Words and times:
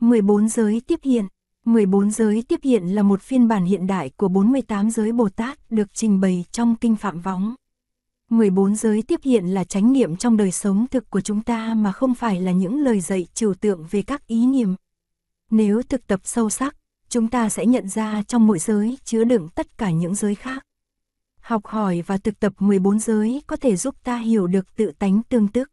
14 0.00 0.48
giới 0.48 0.82
tiếp 0.86 1.00
hiện 1.02 1.26
14 1.64 2.10
giới 2.10 2.42
tiếp 2.48 2.60
hiện 2.62 2.94
là 2.94 3.02
một 3.02 3.22
phiên 3.22 3.48
bản 3.48 3.64
hiện 3.64 3.86
đại 3.86 4.10
của 4.16 4.28
48 4.28 4.90
giới 4.90 5.12
Bồ 5.12 5.28
Tát 5.28 5.70
được 5.70 5.94
trình 5.94 6.20
bày 6.20 6.44
trong 6.52 6.76
Kinh 6.76 6.96
Phạm 6.96 7.20
Võng. 7.20 7.54
14 8.30 8.76
giới 8.76 9.02
tiếp 9.02 9.20
hiện 9.22 9.46
là 9.46 9.64
chánh 9.64 9.92
niệm 9.92 10.16
trong 10.16 10.36
đời 10.36 10.52
sống 10.52 10.86
thực 10.90 11.10
của 11.10 11.20
chúng 11.20 11.42
ta 11.42 11.74
mà 11.74 11.92
không 11.92 12.14
phải 12.14 12.40
là 12.40 12.52
những 12.52 12.80
lời 12.80 13.00
dạy 13.00 13.26
trừu 13.34 13.54
tượng 13.54 13.86
về 13.90 14.02
các 14.02 14.26
ý 14.26 14.46
niệm. 14.46 14.74
Nếu 15.50 15.82
thực 15.82 16.06
tập 16.06 16.20
sâu 16.24 16.50
sắc, 16.50 16.76
chúng 17.08 17.28
ta 17.28 17.48
sẽ 17.48 17.66
nhận 17.66 17.88
ra 17.88 18.22
trong 18.22 18.46
mỗi 18.46 18.58
giới 18.58 18.98
chứa 19.04 19.24
đựng 19.24 19.48
tất 19.54 19.78
cả 19.78 19.90
những 19.90 20.14
giới 20.14 20.34
khác. 20.34 20.66
Học 21.40 21.66
hỏi 21.66 22.02
và 22.06 22.16
thực 22.16 22.40
tập 22.40 22.52
14 22.58 22.98
giới 22.98 23.42
có 23.46 23.56
thể 23.56 23.76
giúp 23.76 23.94
ta 24.04 24.16
hiểu 24.16 24.46
được 24.46 24.76
tự 24.76 24.92
tánh 24.98 25.22
tương 25.22 25.48
tức. 25.48 25.70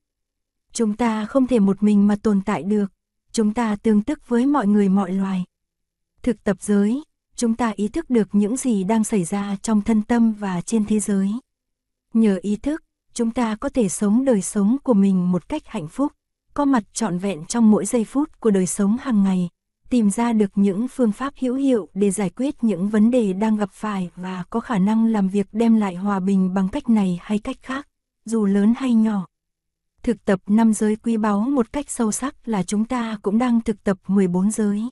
Chúng 0.72 0.96
ta 0.96 1.26
không 1.26 1.48
thể 1.48 1.60
một 1.60 1.84
mình 1.84 2.08
mà 2.08 2.16
tồn 2.24 2.42
tại 2.46 2.64
được, 2.64 2.92
chúng 3.38 3.54
ta 3.54 3.76
tương 3.76 4.02
tức 4.02 4.20
với 4.28 4.46
mọi 4.46 4.68
người 4.68 4.90
mọi 4.90 5.12
loài. 5.12 5.44
Thực 6.24 6.44
tập 6.44 6.58
giới, 6.60 7.04
chúng 7.36 7.56
ta 7.56 7.74
ý 7.76 7.88
thức 7.88 8.10
được 8.10 8.28
những 8.32 8.58
gì 8.58 8.84
đang 8.84 9.04
xảy 9.04 9.24
ra 9.24 9.56
trong 9.62 9.82
thân 9.82 10.02
tâm 10.02 10.34
và 10.34 10.62
trên 10.62 10.86
thế 10.86 11.00
giới. 11.00 11.32
Nhờ 12.14 12.40
ý 12.42 12.56
thức, 12.56 12.84
chúng 13.14 13.32
ta 13.32 13.56
có 13.56 13.70
thể 13.70 13.90
sống 13.90 14.26
đời 14.26 14.42
sống 14.42 14.78
của 14.84 14.94
mình 14.94 15.32
một 15.32 15.50
cách 15.50 15.62
hạnh 15.66 15.88
phúc, 15.88 16.12
có 16.54 16.66
mặt 16.66 16.84
trọn 16.94 17.18
vẹn 17.18 17.46
trong 17.46 17.72
mỗi 17.72 17.86
giây 17.86 18.04
phút 18.04 18.40
của 18.40 18.52
đời 18.52 18.66
sống 18.66 18.98
hàng 19.00 19.24
ngày, 19.24 19.50
tìm 19.90 20.10
ra 20.10 20.34
được 20.34 20.52
những 20.56 20.88
phương 20.88 21.12
pháp 21.12 21.34
hữu 21.40 21.56
hiệu 21.56 21.90
để 21.94 22.12
giải 22.12 22.30
quyết 22.30 22.64
những 22.64 22.90
vấn 22.90 23.12
đề 23.12 23.34
đang 23.34 23.58
gặp 23.58 23.70
phải 23.72 24.10
và 24.16 24.44
có 24.50 24.60
khả 24.60 24.78
năng 24.80 25.06
làm 25.06 25.30
việc 25.30 25.48
đem 25.52 25.76
lại 25.76 25.96
hòa 25.96 26.20
bình 26.20 26.54
bằng 26.54 26.70
cách 26.70 26.90
này 26.90 27.20
hay 27.22 27.40
cách 27.40 27.58
khác, 27.62 27.88
dù 28.26 28.46
lớn 28.46 28.74
hay 28.78 28.94
nhỏ. 28.94 29.28
Thực 30.08 30.26
tập 30.26 30.42
năm 30.48 30.74
giới 30.74 30.96
quý 30.96 31.18
báu 31.18 31.40
một 31.40 31.74
cách 31.74 31.90
sâu 31.90 32.12
sắc 32.12 32.48
là 32.48 32.64
chúng 32.64 32.86
ta 32.86 33.18
cũng 33.22 33.38
đang 33.38 33.62
thực 33.62 33.84
tập 33.84 33.98
14 34.08 34.52
giới. 34.52 34.84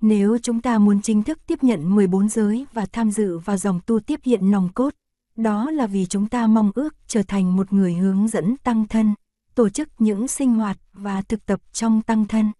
Nếu 0.00 0.38
chúng 0.38 0.60
ta 0.60 0.78
muốn 0.78 1.02
chính 1.02 1.22
thức 1.22 1.38
tiếp 1.46 1.62
nhận 1.62 1.94
14 1.94 2.28
giới 2.28 2.66
và 2.72 2.86
tham 2.92 3.10
dự 3.10 3.38
vào 3.38 3.56
dòng 3.56 3.80
tu 3.86 4.00
tiếp 4.00 4.20
hiện 4.24 4.50
nòng 4.50 4.68
cốt, 4.74 4.94
đó 5.36 5.70
là 5.70 5.86
vì 5.86 6.06
chúng 6.06 6.28
ta 6.28 6.46
mong 6.46 6.70
ước 6.74 6.94
trở 7.06 7.22
thành 7.22 7.56
một 7.56 7.72
người 7.72 7.94
hướng 7.94 8.28
dẫn 8.28 8.56
tăng 8.56 8.88
thân, 8.88 9.14
tổ 9.54 9.68
chức 9.68 9.88
những 9.98 10.28
sinh 10.28 10.54
hoạt 10.54 10.78
và 10.92 11.22
thực 11.22 11.46
tập 11.46 11.60
trong 11.72 12.02
tăng 12.02 12.26
thân. 12.26 12.52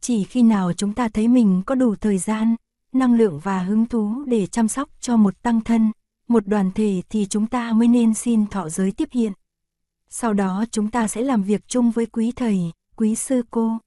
Chỉ 0.00 0.24
khi 0.24 0.42
nào 0.42 0.72
chúng 0.72 0.94
ta 0.94 1.08
thấy 1.08 1.28
mình 1.28 1.62
có 1.66 1.74
đủ 1.74 1.94
thời 1.96 2.18
gian, 2.18 2.56
năng 2.92 3.14
lượng 3.14 3.40
và 3.42 3.58
hứng 3.58 3.86
thú 3.86 4.24
để 4.26 4.46
chăm 4.46 4.68
sóc 4.68 4.88
cho 5.00 5.16
một 5.16 5.42
tăng 5.42 5.60
thân, 5.60 5.92
một 6.28 6.46
đoàn 6.46 6.70
thể 6.74 7.02
thì 7.08 7.26
chúng 7.26 7.46
ta 7.46 7.72
mới 7.72 7.88
nên 7.88 8.14
xin 8.14 8.46
thọ 8.46 8.68
giới 8.68 8.92
tiếp 8.92 9.08
hiện. 9.12 9.32
Sau 10.10 10.32
đó 10.34 10.64
chúng 10.70 10.90
ta 10.90 11.08
sẽ 11.08 11.22
làm 11.22 11.42
việc 11.42 11.68
chung 11.68 11.90
với 11.90 12.06
quý 12.06 12.32
thầy, 12.36 12.72
quý 12.96 13.14
sư 13.14 13.42
cô. 13.50 13.78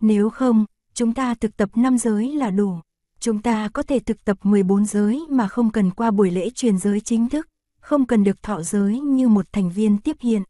Nếu 0.00 0.30
không, 0.30 0.64
chúng 0.94 1.14
ta 1.14 1.34
thực 1.34 1.56
tập 1.56 1.70
năm 1.74 1.98
giới 1.98 2.34
là 2.34 2.50
đủ. 2.50 2.80
Chúng 3.20 3.42
ta 3.42 3.68
có 3.68 3.82
thể 3.82 3.98
thực 3.98 4.24
tập 4.24 4.38
14 4.42 4.84
giới 4.84 5.26
mà 5.30 5.48
không 5.48 5.70
cần 5.70 5.90
qua 5.90 6.10
buổi 6.10 6.30
lễ 6.30 6.50
truyền 6.50 6.78
giới 6.78 7.00
chính 7.00 7.28
thức, 7.28 7.48
không 7.80 8.06
cần 8.06 8.24
được 8.24 8.42
thọ 8.42 8.62
giới 8.62 9.00
như 9.00 9.28
một 9.28 9.52
thành 9.52 9.70
viên 9.70 9.98
tiếp 9.98 10.16
hiện. 10.20 10.42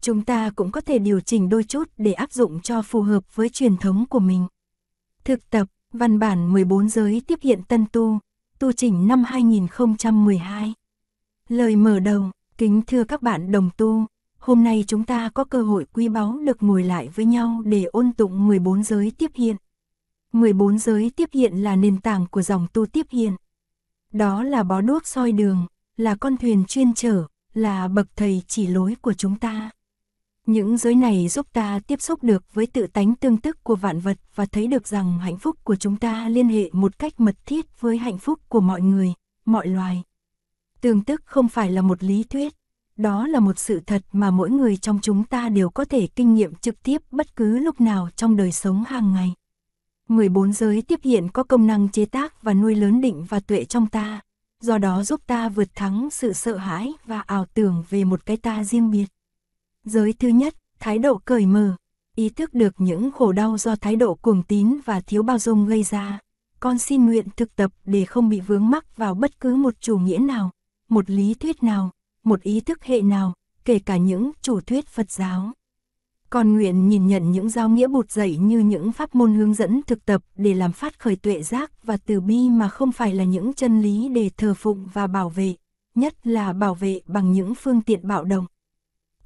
Chúng 0.00 0.24
ta 0.24 0.50
cũng 0.56 0.72
có 0.72 0.80
thể 0.80 0.98
điều 0.98 1.20
chỉnh 1.20 1.48
đôi 1.48 1.64
chút 1.64 1.90
để 1.96 2.12
áp 2.12 2.32
dụng 2.32 2.60
cho 2.60 2.82
phù 2.82 3.02
hợp 3.02 3.34
với 3.34 3.48
truyền 3.48 3.76
thống 3.76 4.06
của 4.06 4.18
mình. 4.18 4.46
Thực 5.24 5.50
tập, 5.50 5.68
văn 5.92 6.18
bản 6.18 6.52
14 6.52 6.88
giới 6.88 7.22
tiếp 7.26 7.38
hiện 7.42 7.62
tân 7.68 7.86
tu, 7.92 8.18
tu 8.58 8.72
chỉnh 8.72 9.08
năm 9.08 9.24
2012. 9.24 10.74
Lời 11.48 11.76
mở 11.76 12.00
đầu, 12.00 12.30
kính 12.58 12.82
thưa 12.86 13.04
các 13.04 13.22
bạn 13.22 13.52
đồng 13.52 13.70
tu, 13.76 14.06
hôm 14.44 14.64
nay 14.64 14.84
chúng 14.86 15.04
ta 15.04 15.30
có 15.34 15.44
cơ 15.44 15.62
hội 15.62 15.86
quý 15.92 16.08
báu 16.08 16.38
được 16.44 16.62
ngồi 16.62 16.84
lại 16.84 17.08
với 17.08 17.24
nhau 17.24 17.62
để 17.64 17.84
ôn 17.84 18.12
tụng 18.12 18.46
14 18.46 18.82
giới 18.82 19.12
tiếp 19.18 19.30
hiện. 19.34 19.56
14 20.32 20.78
giới 20.78 21.10
tiếp 21.16 21.28
hiện 21.32 21.54
là 21.56 21.76
nền 21.76 22.00
tảng 22.00 22.26
của 22.26 22.42
dòng 22.42 22.66
tu 22.72 22.86
tiếp 22.86 23.06
hiện. 23.10 23.36
Đó 24.12 24.42
là 24.42 24.62
bó 24.62 24.80
đuốc 24.80 25.06
soi 25.06 25.32
đường, 25.32 25.66
là 25.96 26.14
con 26.14 26.36
thuyền 26.36 26.64
chuyên 26.64 26.94
chở, 26.94 27.26
là 27.54 27.88
bậc 27.88 28.06
thầy 28.16 28.42
chỉ 28.48 28.66
lối 28.66 28.96
của 29.00 29.12
chúng 29.12 29.38
ta. 29.38 29.70
Những 30.46 30.76
giới 30.76 30.94
này 30.94 31.28
giúp 31.28 31.46
ta 31.52 31.80
tiếp 31.86 32.00
xúc 32.00 32.24
được 32.24 32.54
với 32.54 32.66
tự 32.66 32.86
tánh 32.86 33.14
tương 33.14 33.36
tức 33.36 33.64
của 33.64 33.76
vạn 33.76 34.00
vật 34.00 34.18
và 34.34 34.46
thấy 34.46 34.66
được 34.66 34.88
rằng 34.88 35.18
hạnh 35.18 35.38
phúc 35.38 35.56
của 35.64 35.76
chúng 35.76 35.96
ta 35.96 36.28
liên 36.28 36.48
hệ 36.48 36.70
một 36.72 36.98
cách 36.98 37.20
mật 37.20 37.36
thiết 37.46 37.80
với 37.80 37.98
hạnh 37.98 38.18
phúc 38.18 38.40
của 38.48 38.60
mọi 38.60 38.80
người, 38.80 39.12
mọi 39.44 39.66
loài. 39.66 40.02
Tương 40.80 41.04
tức 41.04 41.22
không 41.24 41.48
phải 41.48 41.70
là 41.70 41.82
một 41.82 42.02
lý 42.02 42.24
thuyết, 42.24 42.54
đó 42.96 43.26
là 43.26 43.40
một 43.40 43.58
sự 43.58 43.80
thật 43.80 44.02
mà 44.12 44.30
mỗi 44.30 44.50
người 44.50 44.76
trong 44.76 44.98
chúng 45.02 45.24
ta 45.24 45.48
đều 45.48 45.70
có 45.70 45.84
thể 45.84 46.06
kinh 46.06 46.34
nghiệm 46.34 46.54
trực 46.54 46.82
tiếp 46.82 47.02
bất 47.10 47.36
cứ 47.36 47.58
lúc 47.58 47.80
nào 47.80 48.08
trong 48.16 48.36
đời 48.36 48.52
sống 48.52 48.84
hàng 48.84 49.12
ngày. 49.12 49.32
14 50.08 50.52
giới 50.52 50.82
tiếp 50.82 51.00
hiện 51.02 51.28
có 51.28 51.42
công 51.42 51.66
năng 51.66 51.88
chế 51.88 52.04
tác 52.04 52.42
và 52.42 52.54
nuôi 52.54 52.74
lớn 52.74 53.00
định 53.00 53.24
và 53.28 53.40
tuệ 53.40 53.64
trong 53.64 53.86
ta, 53.86 54.20
do 54.60 54.78
đó 54.78 55.02
giúp 55.02 55.20
ta 55.26 55.48
vượt 55.48 55.68
thắng 55.74 56.08
sự 56.10 56.32
sợ 56.32 56.56
hãi 56.56 56.92
và 57.06 57.20
ảo 57.20 57.46
tưởng 57.54 57.84
về 57.90 58.04
một 58.04 58.26
cái 58.26 58.36
ta 58.36 58.64
riêng 58.64 58.90
biệt. 58.90 59.06
Giới 59.84 60.12
thứ 60.12 60.28
nhất, 60.28 60.54
thái 60.80 60.98
độ 60.98 61.18
cởi 61.24 61.46
mở, 61.46 61.76
ý 62.16 62.28
thức 62.28 62.54
được 62.54 62.74
những 62.78 63.10
khổ 63.10 63.32
đau 63.32 63.58
do 63.58 63.76
thái 63.76 63.96
độ 63.96 64.14
cuồng 64.14 64.42
tín 64.42 64.80
và 64.84 65.00
thiếu 65.00 65.22
bao 65.22 65.38
dung 65.38 65.66
gây 65.66 65.82
ra. 65.82 66.18
Con 66.60 66.78
xin 66.78 67.06
nguyện 67.06 67.26
thực 67.36 67.56
tập 67.56 67.72
để 67.84 68.04
không 68.04 68.28
bị 68.28 68.40
vướng 68.40 68.70
mắc 68.70 68.96
vào 68.96 69.14
bất 69.14 69.40
cứ 69.40 69.54
một 69.54 69.74
chủ 69.80 69.98
nghĩa 69.98 70.18
nào, 70.18 70.50
một 70.88 71.10
lý 71.10 71.34
thuyết 71.34 71.62
nào, 71.62 71.90
một 72.24 72.42
ý 72.42 72.60
thức 72.60 72.84
hệ 72.84 73.02
nào, 73.02 73.34
kể 73.64 73.78
cả 73.78 73.96
những 73.96 74.30
chủ 74.42 74.60
thuyết 74.60 74.86
Phật 74.86 75.10
giáo. 75.10 75.52
Con 76.30 76.54
nguyện 76.54 76.88
nhìn 76.88 77.06
nhận 77.06 77.30
những 77.32 77.48
giáo 77.48 77.68
nghĩa 77.68 77.86
bụt 77.86 78.10
dạy 78.10 78.36
như 78.36 78.58
những 78.58 78.92
pháp 78.92 79.14
môn 79.14 79.34
hướng 79.34 79.54
dẫn 79.54 79.80
thực 79.86 80.04
tập 80.04 80.22
để 80.36 80.54
làm 80.54 80.72
phát 80.72 80.98
khởi 80.98 81.16
tuệ 81.16 81.42
giác 81.42 81.84
và 81.84 81.96
từ 81.96 82.20
bi 82.20 82.50
mà 82.50 82.68
không 82.68 82.92
phải 82.92 83.14
là 83.14 83.24
những 83.24 83.54
chân 83.54 83.80
lý 83.80 84.08
để 84.08 84.30
thờ 84.36 84.54
phụng 84.54 84.86
và 84.92 85.06
bảo 85.06 85.28
vệ, 85.28 85.54
nhất 85.94 86.26
là 86.26 86.52
bảo 86.52 86.74
vệ 86.74 87.00
bằng 87.06 87.32
những 87.32 87.54
phương 87.54 87.82
tiện 87.82 88.08
bạo 88.08 88.24
động. 88.24 88.46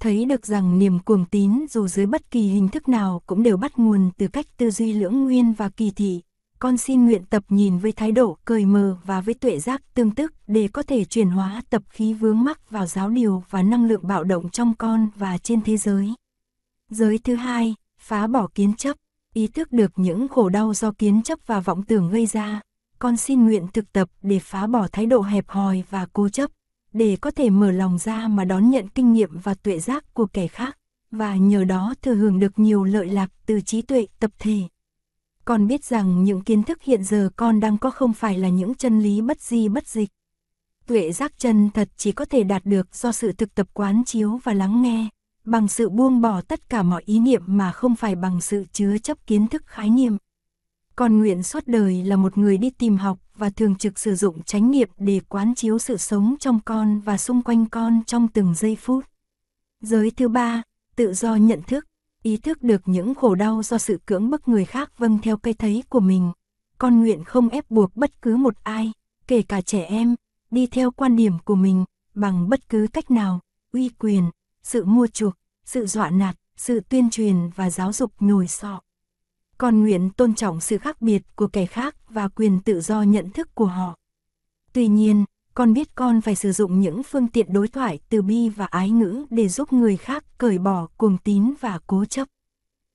Thấy 0.01 0.25
được 0.25 0.47
rằng 0.47 0.79
niềm 0.79 0.99
cuồng 0.99 1.25
tín 1.25 1.67
dù 1.71 1.89
dưới 1.89 2.07
bất 2.07 2.31
kỳ 2.31 2.49
hình 2.49 2.69
thức 2.69 2.89
nào 2.89 3.23
cũng 3.27 3.43
đều 3.43 3.57
bắt 3.57 3.79
nguồn 3.79 4.11
từ 4.19 4.29
cách 4.29 4.47
tư 4.57 4.71
duy 4.71 4.93
lưỡng 4.93 5.25
nguyên 5.25 5.53
và 5.53 5.69
kỳ 5.69 5.91
thị. 5.91 6.21
Con 6.61 6.77
xin 6.77 7.05
nguyện 7.05 7.25
tập 7.25 7.45
nhìn 7.49 7.79
với 7.79 7.93
thái 7.93 8.13
độ 8.13 8.39
cởi 8.45 8.67
mờ 8.67 8.97
và 9.05 9.21
với 9.21 9.35
tuệ 9.35 9.59
giác 9.59 9.83
tương 9.95 10.11
tức 10.11 10.35
để 10.47 10.69
có 10.73 10.83
thể 10.83 11.05
chuyển 11.05 11.31
hóa 11.31 11.63
tập 11.71 11.83
khí 11.89 12.15
vướng 12.15 12.45
mắc 12.45 12.71
vào 12.71 12.87
giáo 12.87 13.11
điều 13.11 13.43
và 13.51 13.63
năng 13.63 13.85
lượng 13.85 14.07
bạo 14.07 14.25
động 14.25 14.51
trong 14.51 14.75
con 14.79 15.09
và 15.17 15.39
trên 15.39 15.61
thế 15.63 15.77
giới. 15.77 16.15
Giới 16.91 17.19
thứ 17.19 17.35
hai, 17.35 17.75
phá 17.99 18.27
bỏ 18.27 18.49
kiến 18.55 18.75
chấp, 18.75 18.97
ý 19.35 19.47
thức 19.47 19.73
được 19.73 19.93
những 19.97 20.29
khổ 20.29 20.49
đau 20.49 20.75
do 20.75 20.93
kiến 20.93 21.23
chấp 21.23 21.39
và 21.47 21.61
vọng 21.61 21.83
tưởng 21.83 22.11
gây 22.11 22.27
ra. 22.27 22.61
Con 22.99 23.17
xin 23.17 23.45
nguyện 23.45 23.67
thực 23.73 23.93
tập 23.93 24.09
để 24.23 24.39
phá 24.39 24.67
bỏ 24.67 24.87
thái 24.93 25.07
độ 25.07 25.23
hẹp 25.23 25.49
hòi 25.49 25.85
và 25.91 26.07
cố 26.13 26.29
chấp, 26.29 26.51
để 26.93 27.17
có 27.21 27.31
thể 27.31 27.51
mở 27.51 27.71
lòng 27.71 27.99
ra 27.99 28.29
mà 28.29 28.45
đón 28.45 28.71
nhận 28.71 28.89
kinh 28.89 29.13
nghiệm 29.13 29.39
và 29.39 29.55
tuệ 29.55 29.79
giác 29.79 30.15
của 30.15 30.27
kẻ 30.27 30.47
khác, 30.47 30.79
và 31.11 31.37
nhờ 31.37 31.65
đó 31.65 31.95
thừa 32.03 32.15
hưởng 32.15 32.41
được 32.41 32.59
nhiều 32.59 32.85
lợi 32.85 33.07
lạc 33.09 33.31
từ 33.47 33.61
trí 33.61 33.83
tuệ 33.83 34.07
tập 34.21 34.31
thể. 34.39 34.61
Con 35.49 35.67
biết 35.67 35.85
rằng 35.85 36.25
những 36.25 36.41
kiến 36.41 36.63
thức 36.63 36.83
hiện 36.83 37.05
giờ 37.05 37.31
con 37.37 37.61
đang 37.61 37.79
có 37.79 37.91
không 37.91 38.13
phải 38.13 38.39
là 38.39 38.49
những 38.49 38.75
chân 38.75 39.01
lý 39.01 39.21
bất 39.21 39.41
di 39.41 39.69
bất 39.69 39.87
dịch. 39.87 40.09
Tuệ 40.87 41.13
giác 41.13 41.39
chân 41.39 41.71
thật 41.75 41.89
chỉ 41.97 42.13
có 42.13 42.25
thể 42.25 42.43
đạt 42.43 42.65
được 42.65 42.95
do 42.95 43.13
sự 43.13 43.33
thực 43.33 43.55
tập 43.55 43.67
quán 43.75 44.03
chiếu 44.07 44.41
và 44.45 44.55
lắng 44.55 44.83
nghe, 44.83 45.09
bằng 45.45 45.69
sự 45.69 45.89
buông 45.89 46.21
bỏ 46.21 46.41
tất 46.41 46.69
cả 46.69 46.83
mọi 46.83 47.03
ý 47.07 47.19
niệm 47.19 47.43
mà 47.47 47.73
không 47.73 47.97
phải 47.97 48.15
bằng 48.15 48.41
sự 48.41 48.65
chứa 48.73 48.99
chấp 48.99 49.27
kiến 49.27 49.49
thức 49.49 49.63
khái 49.67 49.91
niệm. 49.91 50.17
Con 50.97 51.19
nguyện 51.19 51.43
suốt 51.43 51.67
đời 51.67 52.03
là 52.05 52.17
một 52.17 52.39
người 52.39 52.59
đi 52.59 52.71
tìm 52.71 52.97
học 52.97 53.19
và 53.35 53.51
thường 53.51 53.77
trực 53.77 53.99
sử 53.99 54.15
dụng 54.15 54.43
chánh 54.43 54.71
niệm 54.71 54.89
để 54.97 55.21
quán 55.29 55.55
chiếu 55.55 55.79
sự 55.79 55.97
sống 55.97 56.35
trong 56.41 56.61
con 56.65 57.01
và 57.01 57.19
xung 57.19 57.43
quanh 57.43 57.67
con 57.67 58.01
trong 58.07 58.29
từng 58.29 58.55
giây 58.55 58.77
phút. 58.81 59.05
Giới 59.81 60.11
thứ 60.11 60.29
ba, 60.29 60.63
tự 60.97 61.15
do 61.15 61.35
nhận 61.35 61.63
thức, 61.63 61.87
ý 62.29 62.37
thức 62.37 62.63
được 62.63 62.83
những 62.85 63.15
khổ 63.15 63.35
đau 63.35 63.63
do 63.63 63.79
sự 63.79 63.99
cưỡng 64.07 64.31
bức 64.31 64.49
người 64.49 64.65
khác 64.65 64.99
vâng 64.99 65.19
theo 65.23 65.37
cái 65.37 65.55
thấy 65.55 65.85
của 65.89 66.01
mình. 66.01 66.33
Con 66.79 67.01
nguyện 67.01 67.25
không 67.25 67.49
ép 67.49 67.71
buộc 67.71 67.97
bất 67.97 68.23
cứ 68.23 68.37
một 68.37 68.55
ai, 68.63 68.93
kể 69.27 69.43
cả 69.43 69.61
trẻ 69.61 69.85
em, 69.85 70.15
đi 70.51 70.67
theo 70.67 70.91
quan 70.91 71.17
điểm 71.17 71.33
của 71.45 71.55
mình, 71.55 71.85
bằng 72.15 72.49
bất 72.49 72.69
cứ 72.69 72.87
cách 72.93 73.11
nào, 73.11 73.41
uy 73.73 73.89
quyền, 73.89 74.31
sự 74.63 74.85
mua 74.85 75.07
chuộc, 75.07 75.35
sự 75.65 75.87
dọa 75.87 76.11
nạt, 76.11 76.37
sự 76.57 76.81
tuyên 76.81 77.11
truyền 77.11 77.51
và 77.55 77.71
giáo 77.71 77.93
dục 77.93 78.13
nhồi 78.21 78.49
sọ. 78.49 78.81
Con 79.59 79.81
nguyện 79.81 80.11
tôn 80.11 80.35
trọng 80.35 80.61
sự 80.61 80.79
khác 80.79 81.03
biệt 81.03 81.23
của 81.37 81.47
kẻ 81.47 81.67
khác 81.67 81.97
và 82.09 82.29
quyền 82.29 82.61
tự 82.61 82.81
do 82.81 83.03
nhận 83.03 83.31
thức 83.31 83.55
của 83.55 83.67
họ. 83.67 83.97
Tuy 84.73 84.89
nhiên, 84.89 85.25
con 85.59 85.73
biết 85.73 85.95
con 85.95 86.21
phải 86.21 86.35
sử 86.35 86.53
dụng 86.53 86.81
những 86.81 87.03
phương 87.03 87.29
tiện 87.29 87.53
đối 87.53 87.69
thoại 87.69 87.99
từ 88.09 88.23
bi 88.23 88.49
và 88.49 88.67
ái 88.67 88.91
ngữ 88.91 89.25
để 89.31 89.49
giúp 89.49 89.73
người 89.73 89.97
khác 89.97 90.25
cởi 90.39 90.59
bỏ 90.59 90.87
cuồng 90.97 91.19
tín 91.19 91.55
và 91.61 91.79
cố 91.87 92.05
chấp. 92.05 92.29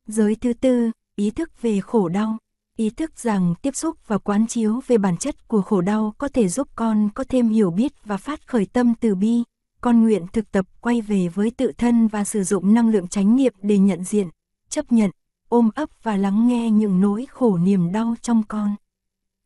Giới 0.07 0.35
thứ 0.35 0.53
tư, 0.53 0.91
ý 1.15 1.31
thức 1.31 1.61
về 1.61 1.79
khổ 1.79 2.09
đau. 2.09 2.37
Ý 2.77 2.89
thức 2.89 3.19
rằng 3.19 3.53
tiếp 3.61 3.75
xúc 3.75 3.97
và 4.07 4.17
quán 4.17 4.47
chiếu 4.47 4.79
về 4.87 4.97
bản 4.97 5.17
chất 5.17 5.47
của 5.47 5.61
khổ 5.61 5.81
đau 5.81 6.13
có 6.17 6.27
thể 6.27 6.47
giúp 6.47 6.67
con 6.75 7.09
có 7.15 7.23
thêm 7.29 7.49
hiểu 7.49 7.71
biết 7.71 7.91
và 8.05 8.17
phát 8.17 8.47
khởi 8.47 8.65
tâm 8.65 8.93
từ 8.95 9.15
bi, 9.15 9.43
con 9.81 10.03
nguyện 10.03 10.25
thực 10.33 10.51
tập 10.51 10.65
quay 10.81 11.01
về 11.01 11.27
với 11.27 11.51
tự 11.51 11.71
thân 11.77 12.07
và 12.07 12.23
sử 12.23 12.43
dụng 12.43 12.73
năng 12.73 12.89
lượng 12.89 13.07
chánh 13.07 13.35
niệm 13.35 13.53
để 13.61 13.77
nhận 13.77 14.03
diện, 14.03 14.27
chấp 14.69 14.91
nhận, 14.91 15.11
ôm 15.49 15.69
ấp 15.75 15.89
và 16.03 16.17
lắng 16.17 16.47
nghe 16.47 16.71
những 16.71 17.01
nỗi 17.01 17.25
khổ 17.29 17.57
niềm 17.57 17.91
đau 17.91 18.15
trong 18.21 18.43
con. 18.47 18.75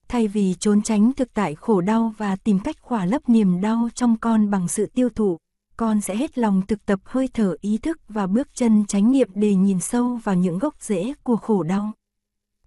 Thay 0.10 0.28
vì 0.28 0.56
trốn 0.60 0.82
tránh 0.82 1.14
thực 1.14 1.34
tại 1.34 1.56
khổ 1.56 1.82
đau 1.82 2.14
và 2.18 2.36
tìm 2.36 2.60
cách 2.60 2.76
khỏa 2.82 3.06
lấp 3.06 3.30
niềm 3.30 3.62
đau 3.62 3.90
trong 3.96 4.18
con 4.18 4.50
bằng 4.50 4.68
sự 4.68 4.86
tiêu 4.86 5.10
thụ, 5.16 5.38
con 5.78 6.02
sẽ 6.02 6.16
hết 6.16 6.38
lòng 6.38 6.62
thực 6.68 6.86
tập 6.86 7.00
hơi 7.04 7.30
thở 7.34 7.56
ý 7.62 7.78
thức 7.78 8.00
và 8.10 8.28
bước 8.28 8.48
chân 8.54 8.86
chánh 8.86 9.12
niệm 9.12 9.30
để 9.34 9.56
nhìn 9.56 9.80
sâu 9.80 10.20
vào 10.24 10.36
những 10.36 10.60
gốc 10.60 10.76
rễ 10.82 11.14
của 11.24 11.36
khổ 11.36 11.64
đau. 11.64 11.92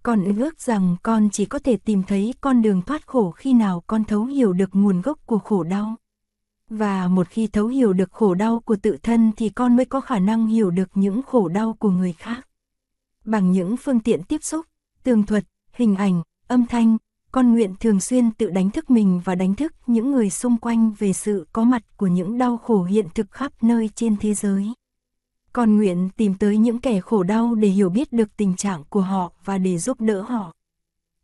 Con 0.03 0.37
ước 0.37 0.61
rằng 0.61 0.95
con 1.03 1.29
chỉ 1.31 1.45
có 1.45 1.59
thể 1.59 1.77
tìm 1.77 2.03
thấy 2.03 2.33
con 2.41 2.61
đường 2.61 2.81
thoát 2.81 3.07
khổ 3.07 3.31
khi 3.31 3.53
nào 3.53 3.83
con 3.87 4.03
thấu 4.03 4.25
hiểu 4.25 4.53
được 4.53 4.69
nguồn 4.73 5.01
gốc 5.01 5.19
của 5.25 5.39
khổ 5.39 5.63
đau. 5.63 5.95
Và 6.69 7.07
một 7.07 7.27
khi 7.29 7.47
thấu 7.47 7.67
hiểu 7.67 7.93
được 7.93 8.11
khổ 8.11 8.33
đau 8.33 8.59
của 8.59 8.75
tự 8.75 8.97
thân 9.03 9.31
thì 9.37 9.49
con 9.49 9.75
mới 9.75 9.85
có 9.85 10.01
khả 10.01 10.19
năng 10.19 10.47
hiểu 10.47 10.71
được 10.71 10.89
những 10.93 11.21
khổ 11.21 11.47
đau 11.47 11.73
của 11.73 11.89
người 11.89 12.13
khác. 12.13 12.47
Bằng 13.25 13.51
những 13.51 13.77
phương 13.77 13.99
tiện 13.99 14.23
tiếp 14.23 14.43
xúc, 14.43 14.65
tường 15.03 15.25
thuật, 15.25 15.43
hình 15.73 15.95
ảnh, 15.95 16.21
âm 16.47 16.65
thanh, 16.65 16.97
con 17.31 17.53
nguyện 17.53 17.75
thường 17.79 17.99
xuyên 17.99 18.31
tự 18.31 18.49
đánh 18.49 18.69
thức 18.69 18.89
mình 18.89 19.21
và 19.23 19.35
đánh 19.35 19.55
thức 19.55 19.73
những 19.87 20.11
người 20.11 20.29
xung 20.29 20.57
quanh 20.57 20.91
về 20.99 21.13
sự 21.13 21.47
có 21.53 21.63
mặt 21.63 21.83
của 21.97 22.07
những 22.07 22.37
đau 22.37 22.57
khổ 22.57 22.83
hiện 22.83 23.07
thực 23.15 23.31
khắp 23.31 23.51
nơi 23.61 23.89
trên 23.95 24.17
thế 24.17 24.33
giới. 24.33 24.73
Con 25.53 25.77
nguyện 25.77 26.09
tìm 26.17 26.33
tới 26.33 26.57
những 26.57 26.79
kẻ 26.79 26.99
khổ 26.99 27.23
đau 27.23 27.55
để 27.55 27.67
hiểu 27.67 27.89
biết 27.89 28.13
được 28.13 28.37
tình 28.37 28.55
trạng 28.55 28.83
của 28.89 29.01
họ 29.01 29.33
và 29.45 29.57
để 29.57 29.77
giúp 29.77 30.01
đỡ 30.01 30.21
họ. 30.21 30.53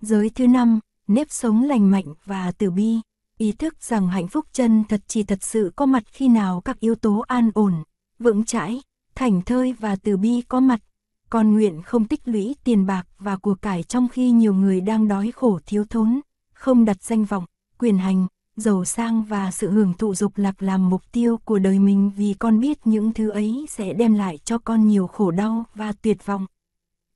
Giới 0.01 0.29
thứ 0.29 0.47
năm, 0.47 0.79
nếp 1.07 1.31
sống 1.31 1.63
lành 1.63 1.91
mạnh 1.91 2.05
và 2.25 2.51
từ 2.57 2.71
bi, 2.71 2.99
ý 3.37 3.51
thức 3.51 3.83
rằng 3.83 4.07
hạnh 4.07 4.27
phúc 4.27 4.45
chân 4.51 4.83
thật 4.89 5.01
chỉ 5.07 5.23
thật 5.23 5.43
sự 5.43 5.71
có 5.75 5.85
mặt 5.85 6.03
khi 6.11 6.27
nào 6.27 6.61
các 6.61 6.79
yếu 6.79 6.95
tố 6.95 7.23
an 7.27 7.51
ổn, 7.53 7.73
vững 8.19 8.45
chãi, 8.45 8.81
thành 9.15 9.41
thơi 9.41 9.73
và 9.79 9.95
từ 9.95 10.17
bi 10.17 10.41
có 10.47 10.59
mặt 10.59 10.79
con 11.29 11.53
nguyện 11.53 11.81
không 11.81 12.07
tích 12.07 12.21
lũy 12.25 12.55
tiền 12.63 12.85
bạc 12.85 13.07
và 13.19 13.35
của 13.35 13.55
cải 13.55 13.83
trong 13.83 14.07
khi 14.07 14.31
nhiều 14.31 14.53
người 14.53 14.81
đang 14.81 15.07
đói 15.07 15.31
khổ 15.31 15.59
thiếu 15.65 15.85
thốn, 15.89 16.21
không 16.53 16.85
đặt 16.85 17.03
danh 17.03 17.25
vọng, 17.25 17.45
quyền 17.77 17.97
hành, 17.97 18.27
giàu 18.55 18.85
sang 18.85 19.23
và 19.23 19.51
sự 19.51 19.71
hưởng 19.71 19.93
thụ 19.93 20.15
dục 20.15 20.37
lạc 20.37 20.61
làm 20.61 20.89
mục 20.89 21.01
tiêu 21.11 21.37
của 21.45 21.59
đời 21.59 21.79
mình 21.79 22.11
vì 22.15 22.33
con 22.33 22.59
biết 22.59 22.87
những 22.87 23.13
thứ 23.13 23.29
ấy 23.29 23.65
sẽ 23.69 23.93
đem 23.93 24.13
lại 24.13 24.37
cho 24.37 24.57
con 24.57 24.87
nhiều 24.87 25.07
khổ 25.07 25.31
đau 25.31 25.65
và 25.75 25.91
tuyệt 26.01 26.25
vọng. 26.25 26.45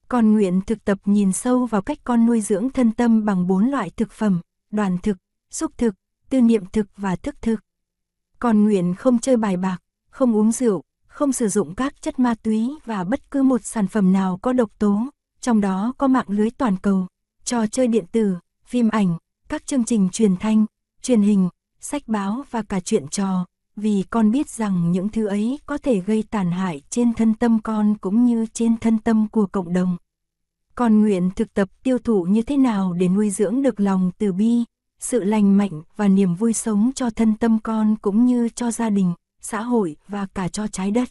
Con 0.07 0.33
nguyện 0.33 0.61
thực 0.61 0.85
tập 0.85 0.97
nhìn 1.05 1.31
sâu 1.33 1.65
vào 1.65 1.81
cách 1.81 1.97
con 2.03 2.25
nuôi 2.25 2.41
dưỡng 2.41 2.69
thân 2.69 2.91
tâm 2.91 3.25
bằng 3.25 3.47
bốn 3.47 3.69
loại 3.69 3.89
thực 3.89 4.11
phẩm, 4.11 4.41
đoàn 4.71 4.97
thực, 5.03 5.17
xúc 5.51 5.71
thực, 5.77 5.95
tư 6.29 6.41
niệm 6.41 6.63
thực 6.73 6.87
và 6.97 7.15
thức 7.15 7.35
thực. 7.41 7.59
Con 8.39 8.63
nguyện 8.63 8.95
không 8.95 9.19
chơi 9.19 9.37
bài 9.37 9.57
bạc, 9.57 9.77
không 10.09 10.35
uống 10.35 10.51
rượu, 10.51 10.83
không 11.11 11.33
sử 11.33 11.47
dụng 11.47 11.75
các 11.75 12.01
chất 12.01 12.19
ma 12.19 12.35
túy 12.43 12.69
và 12.85 13.03
bất 13.03 13.31
cứ 13.31 13.43
một 13.43 13.61
sản 13.63 13.87
phẩm 13.87 14.13
nào 14.13 14.39
có 14.41 14.53
độc 14.53 14.79
tố, 14.79 14.99
trong 15.41 15.61
đó 15.61 15.93
có 15.97 16.07
mạng 16.07 16.25
lưới 16.27 16.49
toàn 16.49 16.77
cầu, 16.77 17.07
trò 17.43 17.67
chơi 17.67 17.87
điện 17.87 18.05
tử, 18.11 18.37
phim 18.65 18.89
ảnh, 18.89 19.17
các 19.49 19.65
chương 19.65 19.83
trình 19.83 20.09
truyền 20.09 20.37
thanh, 20.37 20.65
truyền 21.01 21.21
hình, 21.21 21.49
sách 21.79 22.07
báo 22.07 22.43
và 22.51 22.61
cả 22.61 22.79
chuyện 22.79 23.07
trò, 23.07 23.45
vì 23.75 24.03
con 24.09 24.31
biết 24.31 24.49
rằng 24.49 24.91
những 24.91 25.09
thứ 25.09 25.25
ấy 25.27 25.59
có 25.65 25.77
thể 25.77 25.99
gây 25.99 26.23
tàn 26.31 26.51
hại 26.51 26.81
trên 26.89 27.13
thân 27.13 27.33
tâm 27.33 27.59
con 27.59 27.97
cũng 28.01 28.25
như 28.25 28.45
trên 28.53 28.77
thân 28.77 28.99
tâm 28.99 29.27
của 29.27 29.45
cộng 29.45 29.73
đồng. 29.73 29.97
Con 30.75 31.01
nguyện 31.01 31.29
thực 31.35 31.53
tập 31.53 31.69
tiêu 31.83 31.97
thụ 31.97 32.23
như 32.23 32.41
thế 32.41 32.57
nào 32.57 32.93
để 32.93 33.07
nuôi 33.07 33.29
dưỡng 33.29 33.61
được 33.61 33.79
lòng 33.79 34.11
từ 34.17 34.33
bi, 34.33 34.63
sự 34.99 35.23
lành 35.23 35.57
mạnh 35.57 35.81
và 35.95 36.07
niềm 36.07 36.35
vui 36.35 36.53
sống 36.53 36.91
cho 36.95 37.09
thân 37.09 37.37
tâm 37.37 37.59
con 37.59 37.95
cũng 38.01 38.25
như 38.25 38.49
cho 38.49 38.71
gia 38.71 38.89
đình 38.89 39.13
xã 39.41 39.61
hội 39.61 39.95
và 40.07 40.27
cả 40.33 40.47
cho 40.47 40.67
trái 40.67 40.91
đất. 40.91 41.09